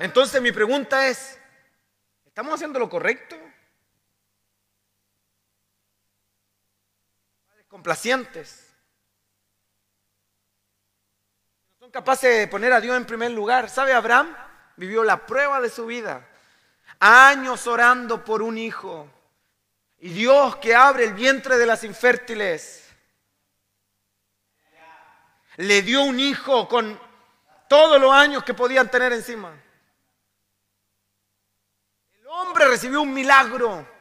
[0.00, 1.38] Entonces mi pregunta es,
[2.26, 3.45] ¿estamos haciendo lo correcto?
[7.76, 8.74] Complacientes.
[11.68, 13.68] No son capaces de poner a Dios en primer lugar.
[13.68, 14.34] ¿Sabe Abraham?
[14.76, 16.26] Vivió la prueba de su vida.
[16.98, 19.06] Años orando por un hijo.
[19.98, 22.88] Y Dios que abre el vientre de las infértiles.
[25.56, 26.98] Le dio un hijo con
[27.68, 29.52] todos los años que podían tener encima
[32.36, 33.95] hombre recibió un milagro.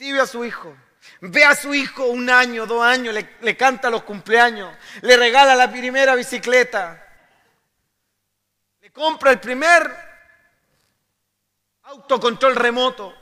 [0.00, 0.74] Recibe a su hijo.
[1.20, 5.70] Ve a su hijo un año, dos años, le, canta los cumpleaños, le regala la
[5.70, 7.06] primera bicicleta,
[8.80, 9.94] le compra el primer
[11.82, 13.14] autocontrol remoto.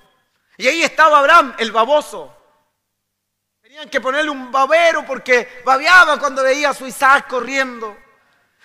[0.56, 2.32] Y ahí estaba Abraham, el baboso.
[3.60, 7.98] Tenían que ponerle un babero porque babeaba cuando veía a su Isaac corriendo.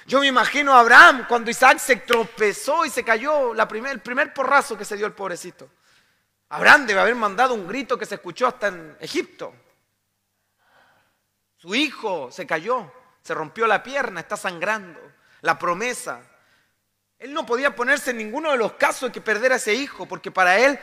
[0.05, 4.01] Yo me imagino a Abraham cuando Isaac se tropezó y se cayó, la primer, el
[4.01, 5.67] primer porrazo que se dio el pobrecito.
[6.53, 9.55] Abraham debe haber mandado un grito que se escuchó hasta en Egipto.
[11.57, 12.91] Su hijo se cayó,
[13.23, 14.99] se rompió la pierna, está sangrando.
[15.41, 16.21] La promesa.
[17.17, 20.29] Él no podía ponerse en ninguno de los casos que perder a ese hijo, porque
[20.29, 20.79] para él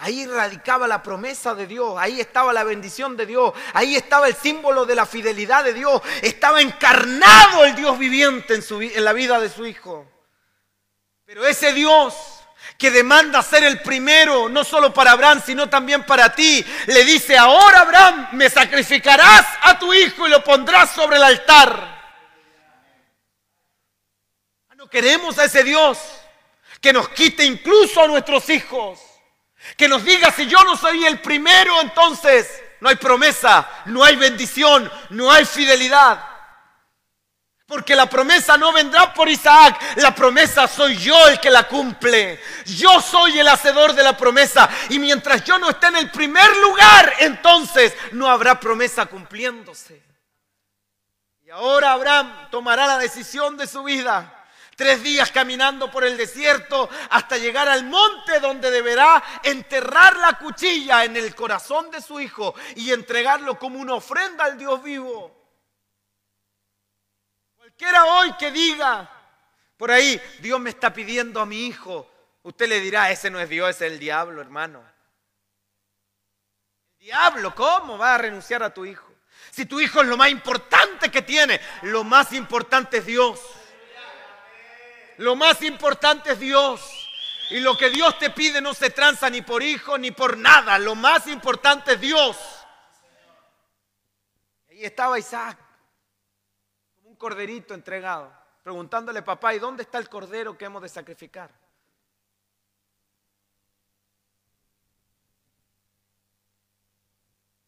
[0.00, 4.36] Ahí radicaba la promesa de Dios, ahí estaba la bendición de Dios, ahí estaba el
[4.36, 9.48] símbolo de la fidelidad de Dios, estaba encarnado el Dios viviente en la vida de
[9.48, 10.06] su hijo.
[11.24, 12.37] Pero ese Dios
[12.76, 17.36] que demanda ser el primero, no solo para Abraham, sino también para ti, le dice,
[17.36, 21.98] ahora Abraham, me sacrificarás a tu hijo y lo pondrás sobre el altar.
[24.76, 25.98] No queremos a ese Dios
[26.80, 29.00] que nos quite incluso a nuestros hijos
[29.76, 34.16] que nos diga si yo no soy el primero, entonces no hay promesa, no hay
[34.16, 36.24] bendición, no hay fidelidad.
[37.68, 42.42] Porque la promesa no vendrá por Isaac, la promesa soy yo el que la cumple.
[42.64, 44.68] Yo soy el hacedor de la promesa.
[44.88, 50.02] Y mientras yo no esté en el primer lugar, entonces no habrá promesa cumpliéndose.
[51.44, 54.34] Y ahora Abraham tomará la decisión de su vida
[54.78, 61.02] Tres días caminando por el desierto hasta llegar al monte donde deberá enterrar la cuchilla
[61.02, 65.37] en el corazón de su hijo y entregarlo como una ofrenda al Dios vivo.
[67.78, 69.08] Cualquiera hoy que diga
[69.76, 72.10] por ahí, Dios me está pidiendo a mi hijo,
[72.42, 74.82] usted le dirá, ese no es Dios, es el diablo, hermano.
[76.98, 79.08] Diablo, ¿cómo va a renunciar a tu hijo?
[79.52, 83.40] Si tu hijo es lo más importante que tiene, lo más importante es Dios.
[85.18, 86.80] Lo más importante es Dios.
[87.50, 90.80] Y lo que Dios te pide no se tranza ni por hijo ni por nada.
[90.80, 92.36] Lo más importante es Dios.
[94.68, 95.56] Ahí estaba Isaac,
[97.18, 101.50] corderito entregado, preguntándole, papá, ¿y dónde está el cordero que hemos de sacrificar?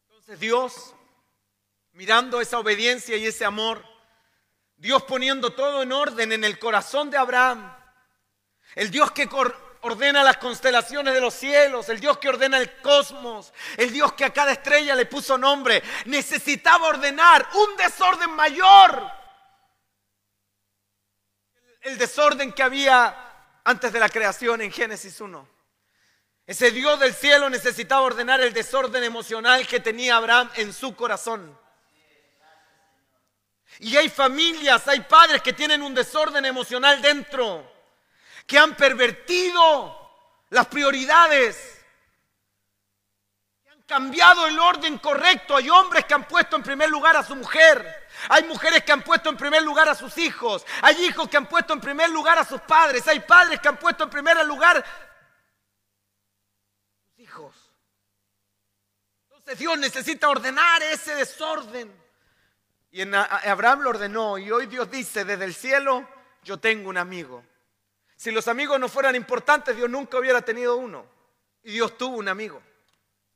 [0.09, 0.95] Entonces Dios,
[1.93, 3.83] mirando esa obediencia y ese amor,
[4.77, 7.75] Dios poniendo todo en orden en el corazón de Abraham,
[8.73, 9.29] el Dios que
[9.81, 14.25] ordena las constelaciones de los cielos, el Dios que ordena el cosmos, el Dios que
[14.25, 19.20] a cada estrella le puso nombre, necesitaba ordenar un desorden mayor
[21.81, 23.15] el desorden que había
[23.63, 25.47] antes de la creación en Génesis 1.
[26.45, 31.57] Ese Dios del cielo necesitaba ordenar el desorden emocional que tenía Abraham en su corazón.
[33.79, 37.71] Y hay familias, hay padres que tienen un desorden emocional dentro,
[38.45, 39.97] que han pervertido
[40.49, 41.80] las prioridades,
[43.91, 45.57] cambiado el orden correcto.
[45.57, 49.03] Hay hombres que han puesto en primer lugar a su mujer, hay mujeres que han
[49.03, 52.39] puesto en primer lugar a sus hijos, hay hijos que han puesto en primer lugar
[52.39, 54.89] a sus padres, hay padres que han puesto en primer lugar a sus
[57.19, 57.53] hijos.
[59.25, 61.93] Entonces Dios necesita ordenar ese desorden.
[62.91, 66.07] Y Abraham lo ordenó y hoy Dios dice, desde el cielo
[66.43, 67.43] yo tengo un amigo.
[68.15, 71.05] Si los amigos no fueran importantes, Dios nunca hubiera tenido uno.
[71.63, 72.63] Y Dios tuvo un amigo,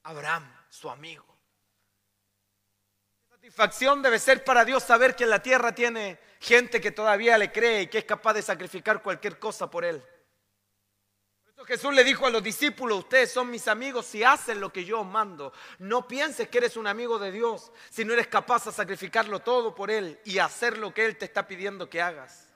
[0.05, 1.25] Abraham, su amigo.
[3.29, 7.51] Satisfacción debe ser para Dios saber que en la tierra tiene gente que todavía le
[7.51, 10.03] cree y que es capaz de sacrificar cualquier cosa por él.
[11.65, 15.03] Jesús le dijo a los discípulos, ustedes son mis amigos si hacen lo que yo
[15.03, 15.51] mando.
[15.79, 19.73] No pienses que eres un amigo de Dios si no eres capaz de sacrificarlo todo
[19.73, 22.47] por Él y hacer lo que Él te está pidiendo que hagas.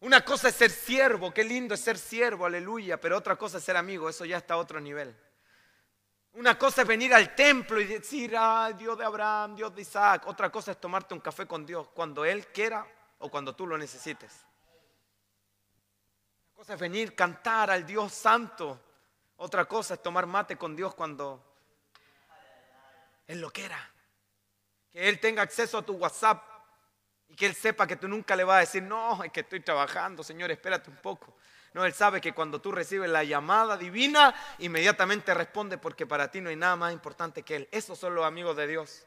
[0.00, 3.64] Una cosa es ser siervo, qué lindo es ser siervo, aleluya, pero otra cosa es
[3.64, 5.16] ser amigo, eso ya está a otro nivel.
[6.34, 10.26] Una cosa es venir al templo y decir, ay, Dios de Abraham, Dios de Isaac.
[10.26, 12.86] Otra cosa es tomarte un café con Dios cuando Él quiera
[13.18, 14.44] o cuando tú lo necesites
[16.64, 18.80] cosa es venir, cantar al Dios santo.
[19.36, 21.44] Otra cosa es tomar mate con Dios cuando
[23.26, 23.78] Él lo quiera.
[24.90, 26.42] Que Él tenga acceso a tu WhatsApp
[27.28, 29.60] y que Él sepa que tú nunca le vas a decir, no, es que estoy
[29.60, 31.36] trabajando, Señor, espérate un poco.
[31.74, 36.40] No, Él sabe que cuando tú recibes la llamada divina, inmediatamente responde porque para ti
[36.40, 37.68] no hay nada más importante que Él.
[37.72, 39.04] Esos son los amigos de Dios.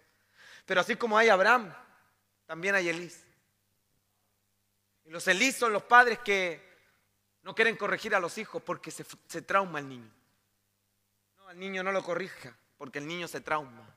[0.65, 1.73] Pero así como hay Abraham,
[2.45, 3.25] también hay Elís.
[5.05, 6.61] Y los Elís son los padres que
[7.43, 10.11] no quieren corregir a los hijos porque se, trauma el niño.
[11.37, 13.95] No, al niño no lo corrija porque el niño se trauma.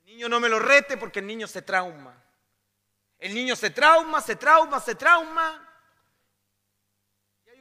[0.00, 2.22] Al niño no me lo rete porque el niño se trauma.
[3.18, 5.69] El niño se trauma, se trauma, se trauma.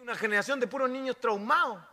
[0.10, 1.84] Una generación de puros niños traumados.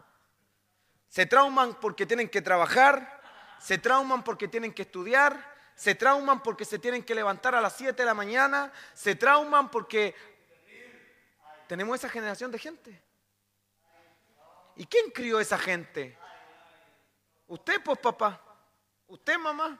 [1.07, 3.21] Se trauman porque tienen que trabajar,
[3.59, 7.77] se trauman porque tienen que estudiar, se trauman porque se tienen que levantar a las
[7.77, 10.14] 7 de la mañana, se trauman porque
[11.69, 13.03] tenemos esa generación de gente.
[14.77, 16.19] ¿Y quién crió esa gente?
[17.49, 18.41] Usted, pues papá.
[19.09, 19.79] Usted, mamá.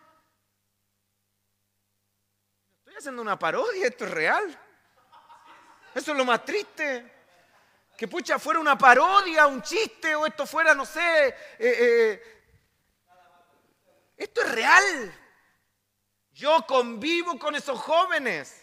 [2.81, 4.61] Estoy haciendo una parodia, esto es real.
[5.95, 7.16] Eso es lo más triste.
[7.97, 11.29] Que pucha fuera una parodia, un chiste, o esto fuera, no sé.
[11.29, 12.37] Eh, eh,
[14.17, 15.15] esto es real.
[16.33, 18.63] Yo convivo con esos jóvenes.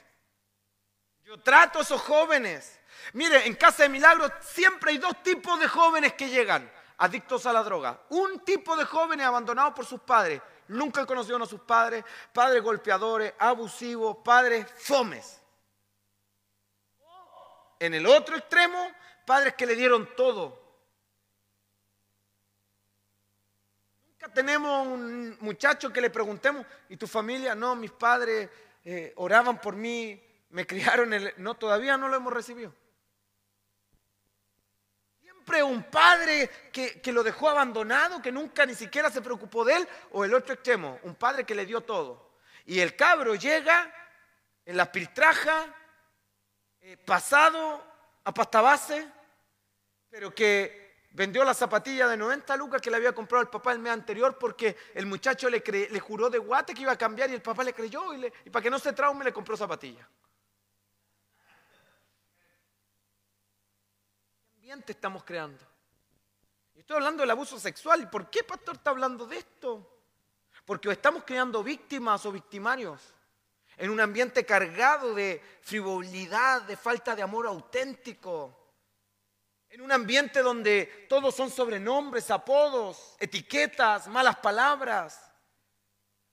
[1.24, 2.80] Yo trato a esos jóvenes.
[3.14, 7.54] Mire, en Casa de Milagros siempre hay dos tipos de jóvenes que llegan, adictos a
[7.54, 8.02] la droga.
[8.10, 13.34] Un tipo de jóvenes abandonados por sus padres, nunca conocieron a sus padres, padres golpeadores,
[13.40, 15.40] abusivos, padres fomes.
[17.80, 18.80] En el otro extremo,
[19.26, 20.62] padres que le dieron todo.
[24.08, 27.56] Nunca tenemos un muchacho que le preguntemos, ¿y tu familia?
[27.56, 28.50] No, mis padres
[28.86, 31.34] eh, oraban por mí, me criaron, el...
[31.38, 32.74] no, todavía no lo hemos recibido
[35.62, 39.88] un padre que, que, lo dejó abandonado, que nunca ni siquiera se preocupó de él,
[40.12, 42.32] o el otro extremo, un padre que le dio todo.
[42.66, 43.94] Y el cabro llega
[44.66, 45.66] en la piltraja,
[46.82, 47.93] eh, pasado
[48.24, 49.08] a pasta base,
[50.10, 53.80] pero que vendió la zapatilla de 90 lucas que le había comprado el papá el
[53.80, 57.34] mes anterior porque el muchacho le, le juró de guate que iba a cambiar y
[57.34, 60.08] el papá le creyó y, y para que no se traume le compró zapatilla.
[64.88, 65.64] estamos creando?
[66.74, 68.02] Estoy hablando del abuso sexual.
[68.02, 70.02] ¿Y por qué, pastor, está hablando de esto?
[70.66, 73.14] Porque estamos creando víctimas o victimarios
[73.78, 78.60] en un ambiente cargado de frivolidad, de falta de amor auténtico.
[79.70, 85.20] En un ambiente donde todos son sobrenombres, apodos, etiquetas, malas palabras.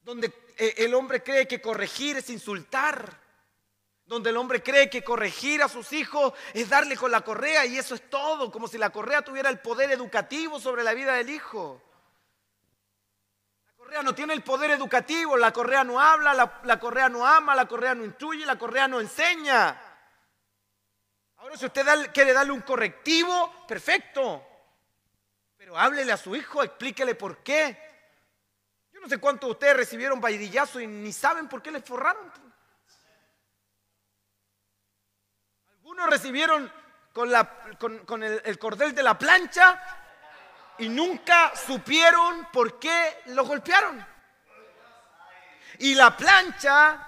[0.02, 3.20] Donde eh, el hombre cree que corregir es insultar
[4.10, 7.78] donde el hombre cree que corregir a sus hijos es darle con la correa y
[7.78, 11.30] eso es todo, como si la correa tuviera el poder educativo sobre la vida del
[11.30, 11.80] hijo.
[13.90, 16.32] Correa no tiene el poder educativo, la correa no habla,
[16.62, 19.76] la, correa no ama, la correa no instruye, la correa no enseña.
[21.38, 24.46] Ahora si usted quiere darle un correctivo, perfecto.
[25.56, 27.76] Pero háblele a su hijo, explíquele por qué.
[28.92, 32.32] Yo no sé cuántos de ustedes recibieron vaidillazo y ni saben por qué les forraron.
[35.72, 36.72] Algunos recibieron
[37.12, 39.99] con, el cordel de la plancha
[40.78, 44.04] y nunca supieron por qué lo golpearon.
[45.78, 47.06] Y la plancha,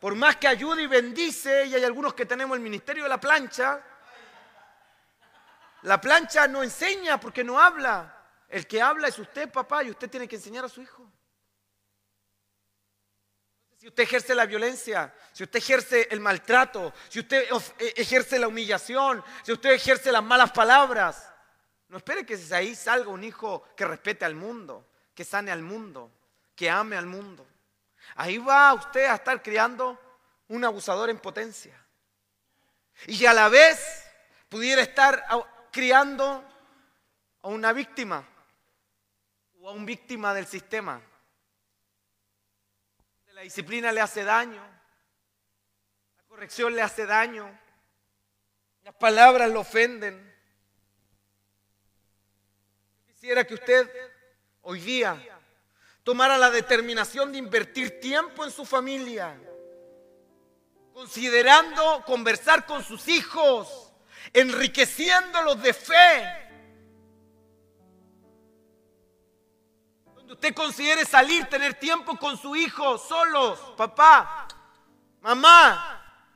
[0.00, 3.20] por más que ayude y bendice, y hay algunos que tenemos el ministerio de la
[3.20, 3.80] plancha,
[5.82, 8.18] la plancha no enseña porque no habla.
[8.48, 11.10] El que habla es usted, papá, y usted tiene que enseñar a su hijo.
[13.78, 18.46] Si usted ejerce la violencia, si usted ejerce el maltrato, si usted e, ejerce la
[18.46, 21.31] humillación, si usted ejerce las malas palabras,
[21.92, 25.60] no espere que de ahí salga un hijo que respete al mundo, que sane al
[25.60, 26.10] mundo,
[26.56, 27.46] que ame al mundo.
[28.14, 30.00] Ahí va usted a estar criando
[30.48, 31.78] un abusador en potencia.
[33.08, 34.06] Y a la vez
[34.48, 35.22] pudiera estar
[35.70, 36.42] criando
[37.42, 38.26] a una víctima
[39.60, 40.98] o a un víctima del sistema.
[43.34, 44.62] La disciplina le hace daño,
[46.16, 47.60] la corrección le hace daño,
[48.82, 50.31] las palabras lo ofenden.
[53.22, 53.88] Quisiera que usted
[54.62, 55.16] hoy día
[56.02, 59.40] tomara la determinación de invertir tiempo en su familia,
[60.92, 63.92] considerando conversar con sus hijos,
[64.32, 66.50] enriqueciéndolos de fe.
[70.16, 74.48] Donde usted considere salir, tener tiempo con su hijo, solos, papá,
[75.20, 76.26] mamá.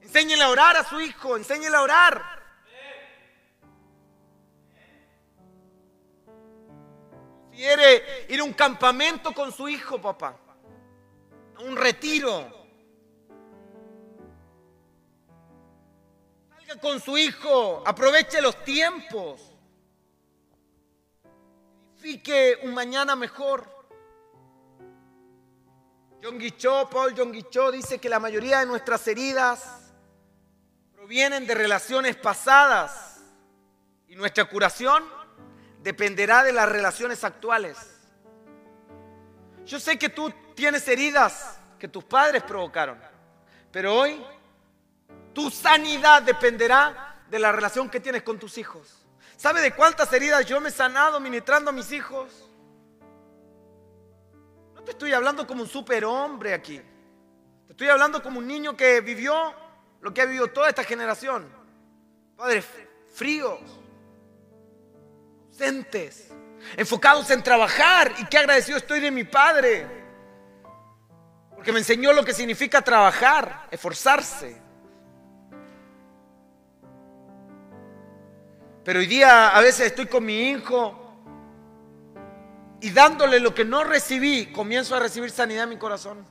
[0.00, 2.31] Enséñele a orar a su hijo, enséñele a orar.
[7.52, 10.36] Quiere ir a un campamento con su hijo, papá.
[11.56, 12.62] A un retiro.
[16.80, 19.40] con su hijo, aproveche los tiempos.
[21.94, 23.70] Edifique un mañana mejor.
[26.22, 29.92] John Guichó, Paul John Guichó dice que la mayoría de nuestras heridas
[30.92, 33.20] provienen de relaciones pasadas
[34.08, 35.04] y nuestra curación
[35.82, 37.76] dependerá de las relaciones actuales.
[39.64, 42.98] Yo sé que tú tienes heridas que tus padres provocaron,
[43.70, 44.24] pero hoy
[45.32, 49.06] tu sanidad dependerá de la relación que tienes con tus hijos.
[49.36, 52.48] ¿Sabe de cuántas heridas yo me he sanado ministrando a mis hijos?
[54.74, 56.80] No te estoy hablando como un superhombre aquí.
[57.66, 59.54] Te estoy hablando como un niño que vivió
[60.00, 61.48] lo que ha vivido toda esta generación.
[62.36, 62.66] Padres
[63.12, 63.60] fríos,
[66.76, 68.12] enfocados en trabajar.
[68.18, 69.86] Y qué agradecido estoy de mi padre.
[71.54, 74.60] Porque me enseñó lo que significa trabajar, esforzarse.
[78.84, 80.98] Pero hoy día a veces estoy con mi hijo
[82.80, 86.26] y dándole lo que no recibí, comienzo a recibir sanidad en mi corazón.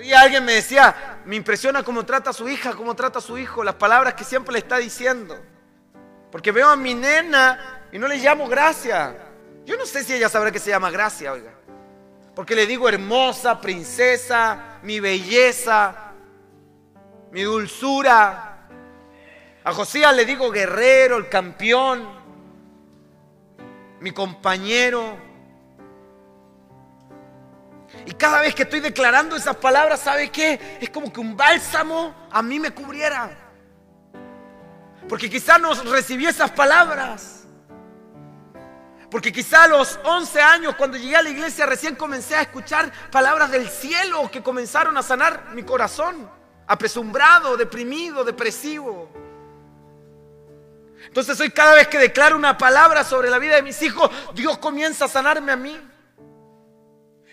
[0.00, 3.36] Día alguien me decía, me impresiona cómo trata a su hija, cómo trata a su
[3.36, 5.36] hijo, las palabras que siempre le está diciendo.
[6.32, 9.14] Porque veo a mi nena y no le llamo gracia.
[9.66, 11.52] Yo no sé si ella sabrá que se llama gracia, oiga.
[12.34, 16.14] Porque le digo hermosa, princesa, mi belleza,
[17.30, 18.52] mi dulzura,
[19.64, 22.08] a Josías le digo guerrero, el campeón,
[24.00, 25.18] mi compañero.
[28.06, 30.78] Y cada vez que estoy declarando esas palabras, ¿sabe qué?
[30.80, 33.41] Es como que un bálsamo a mí me cubriera.
[35.12, 37.44] Porque quizá no recibí esas palabras.
[39.10, 42.90] Porque quizá a los 11 años, cuando llegué a la iglesia, recién comencé a escuchar
[43.10, 46.30] palabras del cielo que comenzaron a sanar mi corazón.
[46.66, 49.12] Apesumbrado, deprimido, depresivo.
[51.08, 54.56] Entonces hoy cada vez que declaro una palabra sobre la vida de mis hijos, Dios
[54.56, 55.78] comienza a sanarme a mí.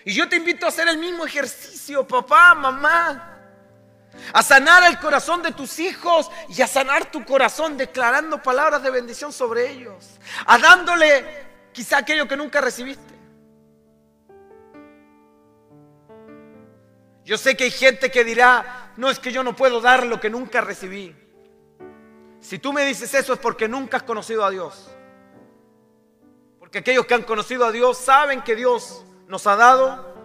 [0.03, 3.38] Y yo te invito a hacer el mismo ejercicio, papá, mamá.
[4.33, 8.91] A sanar el corazón de tus hijos y a sanar tu corazón declarando palabras de
[8.91, 10.19] bendición sobre ellos.
[10.45, 11.25] A dándole
[11.71, 13.13] quizá aquello que nunca recibiste.
[17.25, 20.19] Yo sé que hay gente que dirá, no es que yo no puedo dar lo
[20.19, 21.15] que nunca recibí.
[22.39, 24.89] Si tú me dices eso es porque nunca has conocido a Dios.
[26.57, 30.15] Porque aquellos que han conocido a Dios saben que Dios nos ha dado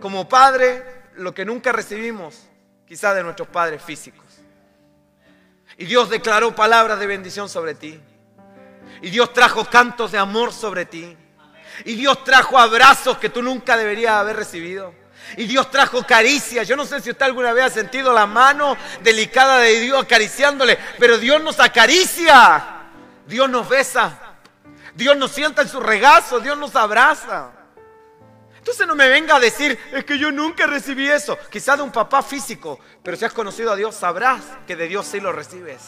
[0.00, 0.82] como Padre
[1.16, 2.43] lo que nunca recibimos,
[2.86, 4.24] quizá de nuestros padres físicos.
[5.76, 8.00] Y Dios declaró palabras de bendición sobre ti.
[9.02, 11.16] Y Dios trajo cantos de amor sobre ti.
[11.84, 14.94] Y Dios trajo abrazos que tú nunca deberías haber recibido.
[15.36, 16.68] Y Dios trajo caricias.
[16.68, 20.78] Yo no sé si usted alguna vez ha sentido la mano delicada de Dios acariciándole,
[20.98, 22.64] pero Dios nos acaricia.
[23.26, 24.16] Dios nos besa.
[24.94, 26.38] Dios nos sienta en su regazo.
[26.38, 27.50] Dios nos abraza.
[28.64, 31.36] Entonces no me venga a decir, es que yo nunca recibí eso.
[31.50, 35.06] Quizás de un papá físico, pero si has conocido a Dios, sabrás que de Dios
[35.06, 35.82] sí lo recibes.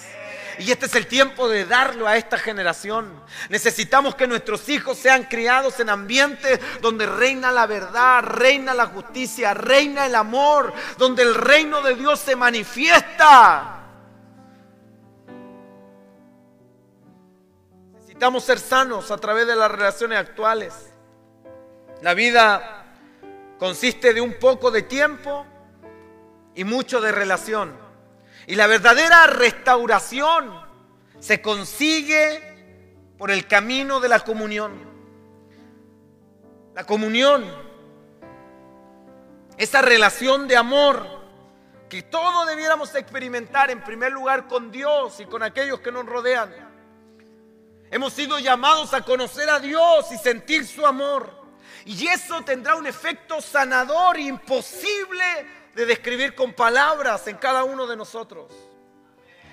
[0.59, 3.11] Y este es el tiempo de darlo a esta generación.
[3.49, 9.55] Necesitamos que nuestros hijos sean criados en ambientes donde reina la verdad, reina la justicia,
[9.55, 13.85] reina el amor, donde el reino de Dios se manifiesta.
[17.95, 20.93] Necesitamos ser sanos a través de las relaciones actuales.
[22.03, 22.84] La vida
[23.59, 25.47] consiste de un poco de tiempo
[26.55, 27.76] y mucho de relación.
[28.47, 30.61] Y la verdadera restauración
[31.18, 34.72] se consigue por el camino de la comunión.
[36.74, 37.44] La comunión,
[39.57, 41.16] esa relación de amor
[41.88, 46.55] que todos debiéramos experimentar en primer lugar con Dios y con aquellos que nos rodean.
[47.90, 51.45] Hemos sido llamados a conocer a Dios y sentir su amor.
[51.87, 55.24] Y eso tendrá un efecto sanador imposible
[55.72, 58.53] de describir con palabras en cada uno de nosotros.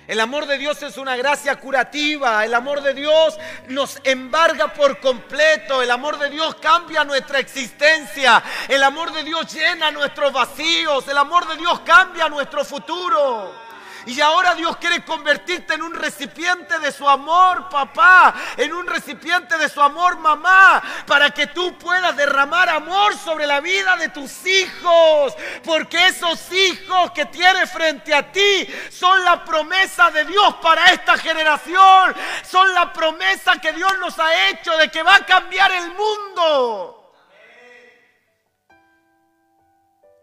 [0.08, 2.44] El amor de Dios es una gracia curativa.
[2.44, 5.80] El amor de Dios nos embarga por completo.
[5.80, 8.42] El amor de Dios cambia nuestra existencia.
[8.68, 11.06] El amor de Dios llena nuestros vacíos.
[11.06, 13.63] El amor de Dios cambia nuestro futuro.
[14.06, 19.56] Y ahora Dios quiere convertirte en un recipiente de su amor, papá, en un recipiente
[19.56, 24.44] de su amor, mamá, para que tú puedas derramar amor sobre la vida de tus
[24.46, 25.34] hijos.
[25.64, 31.16] Porque esos hijos que tienes frente a ti son la promesa de Dios para esta
[31.16, 32.14] generación.
[32.48, 37.00] Son la promesa que Dios nos ha hecho de que va a cambiar el mundo.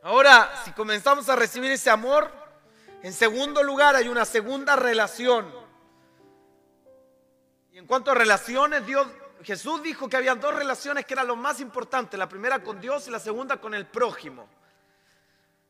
[0.04, 2.41] Ahora, si comenzamos a recibir ese amor,
[3.04, 5.52] en segundo lugar, hay una segunda relación.
[7.72, 9.08] Y en cuanto a relaciones, Dios,
[9.44, 12.20] Jesús dijo que había dos relaciones que eran lo más importantes.
[12.20, 14.48] La primera con Dios y la segunda con el prójimo.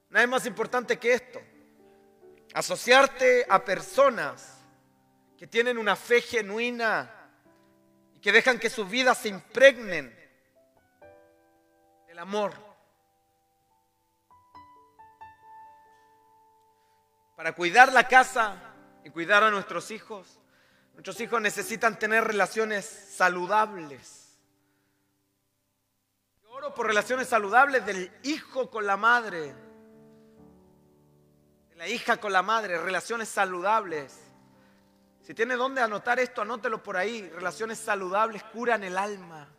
[0.09, 1.41] Nada es más importante que esto.
[2.53, 4.57] Asociarte a personas
[5.37, 7.29] que tienen una fe genuina
[8.13, 10.13] y que dejan que sus vidas se impregnen
[12.07, 12.70] del amor
[17.41, 18.53] para cuidar la casa
[19.03, 20.39] y cuidar a nuestros hijos.
[20.93, 24.37] Nuestros hijos necesitan tener relaciones saludables.
[26.43, 29.55] Yo oro por relaciones saludables del hijo con la madre,
[31.69, 34.15] de la hija con la madre, relaciones saludables.
[35.23, 37.27] Si tiene dónde anotar esto, anótelo por ahí.
[37.27, 39.49] Relaciones saludables curan el alma.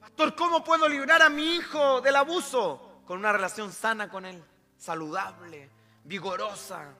[0.00, 3.02] Pastor, ¿cómo puedo librar a mi hijo del abuso?
[3.06, 4.42] Con una relación sana con él
[4.76, 5.70] saludable,
[6.04, 6.94] vigorosa,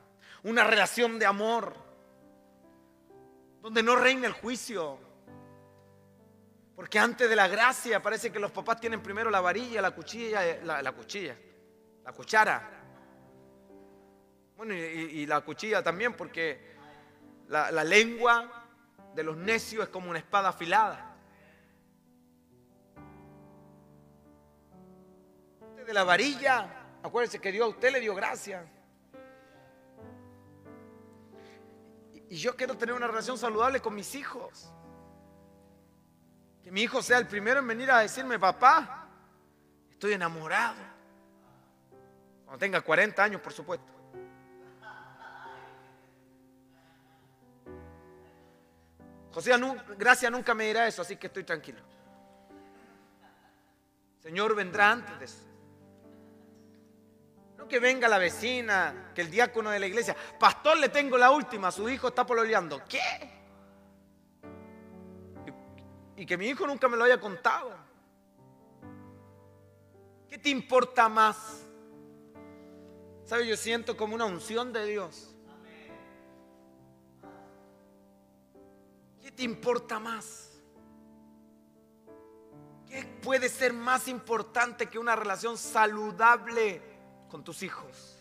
[0.44, 1.74] una relación de amor,
[3.60, 4.98] donde no reina el juicio.
[6.74, 10.62] Porque antes de la gracia parece que los papás tienen primero la varilla, la cuchilla,
[10.62, 11.36] la, cuchilla,
[12.04, 12.70] la cuchara.
[14.56, 16.76] Bueno, y, la cuchilla también, porque
[17.48, 18.66] la, la lengua
[19.14, 21.16] de los necios es como una espada afilada.
[25.86, 28.66] de la varilla Acuérdense que Dios a usted le dio gracia.
[32.28, 34.72] Y yo quiero tener una relación saludable con mis hijos.
[36.64, 39.06] Que mi hijo sea el primero en venir a decirme, papá,
[39.88, 40.82] estoy enamorado.
[42.44, 43.92] Cuando tenga 40 años, por supuesto.
[49.30, 49.52] José,
[49.96, 51.82] gracia nunca me dirá eso, así que estoy tranquilo.
[54.18, 55.55] Señor vendrá antes de eso
[57.68, 61.70] que venga la vecina, que el diácono de la iglesia, pastor, le tengo la última,
[61.70, 62.82] su hijo está pololeando.
[62.88, 63.36] ¿Qué?
[66.16, 67.72] Y, que mi hijo nunca me lo haya contado.
[70.28, 71.62] ¿Qué te importa más?
[73.24, 73.46] ¿Sabes?
[73.46, 75.34] Yo siento como una unción de Dios.
[79.20, 80.52] ¿Qué te importa más?
[82.86, 86.95] ¿Qué puede ser más importante que una relación saludable?
[87.28, 88.16] Con tus hijos.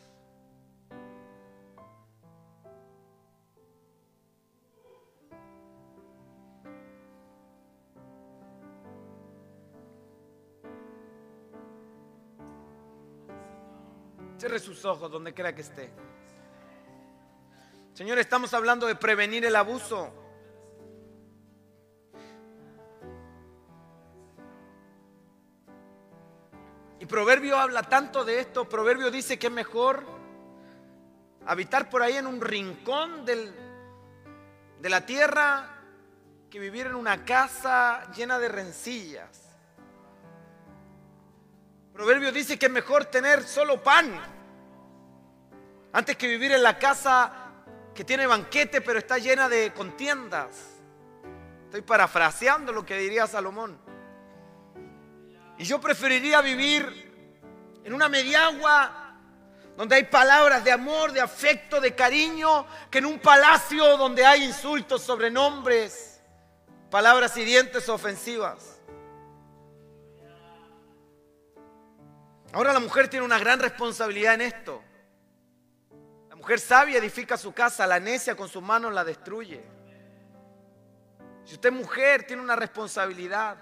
[14.37, 15.89] Cierre sus ojos donde quiera que esté.
[17.93, 20.24] Señor, estamos hablando de prevenir el abuso.
[27.07, 28.67] Proverbio habla tanto de esto.
[28.67, 30.05] Proverbio dice que es mejor
[31.45, 33.53] habitar por ahí en un rincón del,
[34.79, 35.69] de la tierra
[36.49, 39.41] que vivir en una casa llena de rencillas.
[41.93, 44.19] Proverbio dice que es mejor tener solo pan
[45.93, 47.31] antes que vivir en la casa
[47.93, 50.81] que tiene banquete pero está llena de contiendas.
[51.65, 53.84] Estoy parafraseando lo que diría Salomón.
[55.57, 57.05] Y yo preferiría vivir
[57.83, 59.05] en una mediagua
[59.77, 64.43] donde hay palabras de amor, de afecto, de cariño, que en un palacio donde hay
[64.43, 66.21] insultos, sobrenombres,
[66.89, 68.79] palabras hirientes ofensivas.
[72.53, 74.81] Ahora la mujer tiene una gran responsabilidad en esto.
[76.29, 79.61] La mujer sabia edifica su casa, la necia con sus manos la destruye.
[81.43, 83.57] Si usted es mujer, tiene una responsabilidad.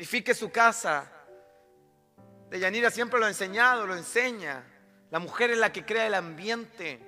[0.00, 1.12] Edifique su casa.
[2.48, 4.64] De Yanira siempre lo ha enseñado, lo enseña.
[5.10, 6.98] La mujer es la que crea el ambiente.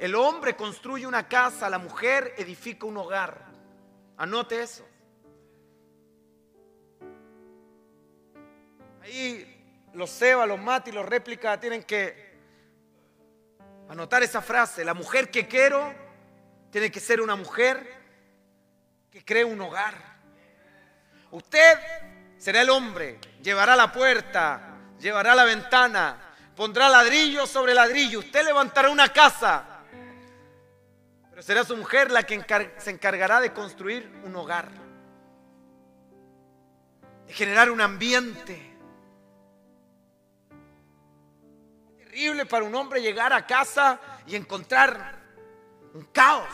[0.00, 3.46] El hombre construye una casa, la mujer edifica un hogar.
[4.16, 4.84] Anote eso.
[9.00, 12.36] Ahí los Seba, los Mati, los réplicas tienen que
[13.88, 14.84] anotar esa frase.
[14.84, 15.94] La mujer que quiero
[16.72, 17.86] tiene que ser una mujer
[19.08, 19.94] que cree un hogar.
[21.30, 21.78] Usted
[22.40, 26.16] será el hombre, llevará la puerta, llevará la ventana,
[26.56, 29.82] pondrá ladrillo sobre ladrillo, usted levantará una casa,
[31.28, 32.42] pero será su mujer la que
[32.78, 34.70] se encargará de construir un hogar,
[37.26, 38.78] de generar un ambiente.
[41.98, 45.20] Es terrible para un hombre llegar a casa y encontrar
[45.92, 46.48] un caos,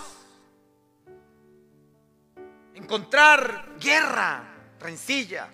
[2.74, 5.48] encontrar guerra, rencilla.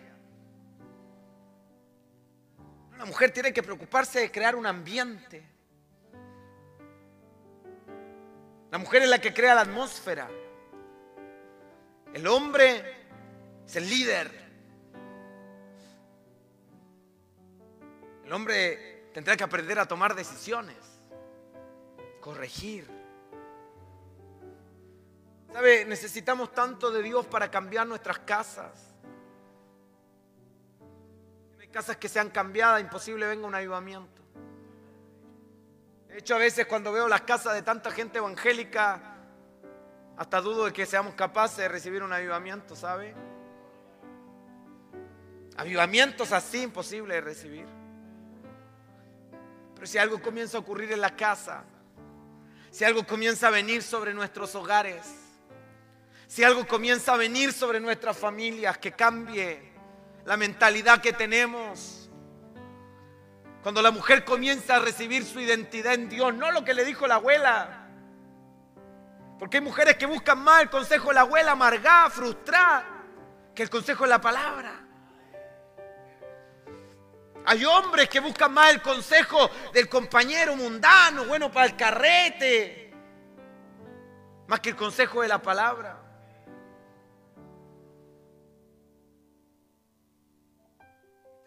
[3.02, 5.44] La mujer tiene que preocuparse de crear un ambiente.
[8.70, 10.30] La mujer es la que crea la atmósfera.
[12.14, 12.80] El hombre
[13.66, 14.30] es el líder.
[18.24, 20.76] El hombre tendrá que aprender a tomar decisiones,
[22.20, 22.88] corregir.
[25.52, 25.86] ¿Sabe?
[25.86, 28.91] Necesitamos tanto de Dios para cambiar nuestras casas
[31.72, 34.22] casas que sean cambiadas, imposible venga un avivamiento.
[36.06, 39.00] De hecho, a veces cuando veo las casas de tanta gente evangélica,
[40.16, 43.14] hasta dudo de que seamos capaces de recibir un avivamiento, ¿sabe?
[45.56, 47.66] Avivamientos así imposible de recibir.
[49.74, 51.64] Pero si algo comienza a ocurrir en la casa,
[52.70, 55.02] si algo comienza a venir sobre nuestros hogares,
[56.26, 59.71] si algo comienza a venir sobre nuestras familias, que cambie
[60.24, 62.10] la mentalidad que tenemos.
[63.62, 67.06] Cuando la mujer comienza a recibir su identidad en Dios, no lo que le dijo
[67.06, 67.88] la abuela.
[69.38, 72.84] Porque hay mujeres que buscan más el consejo de la abuela, amargada, frustrada,
[73.54, 74.80] que el consejo de la palabra.
[77.44, 82.94] Hay hombres que buscan más el consejo del compañero mundano, bueno para el carrete,
[84.46, 86.01] más que el consejo de la palabra.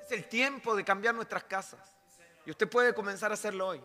[0.06, 1.80] Es el tiempo de cambiar nuestras casas.
[2.46, 3.82] Y usted puede comenzar a hacerlo hoy.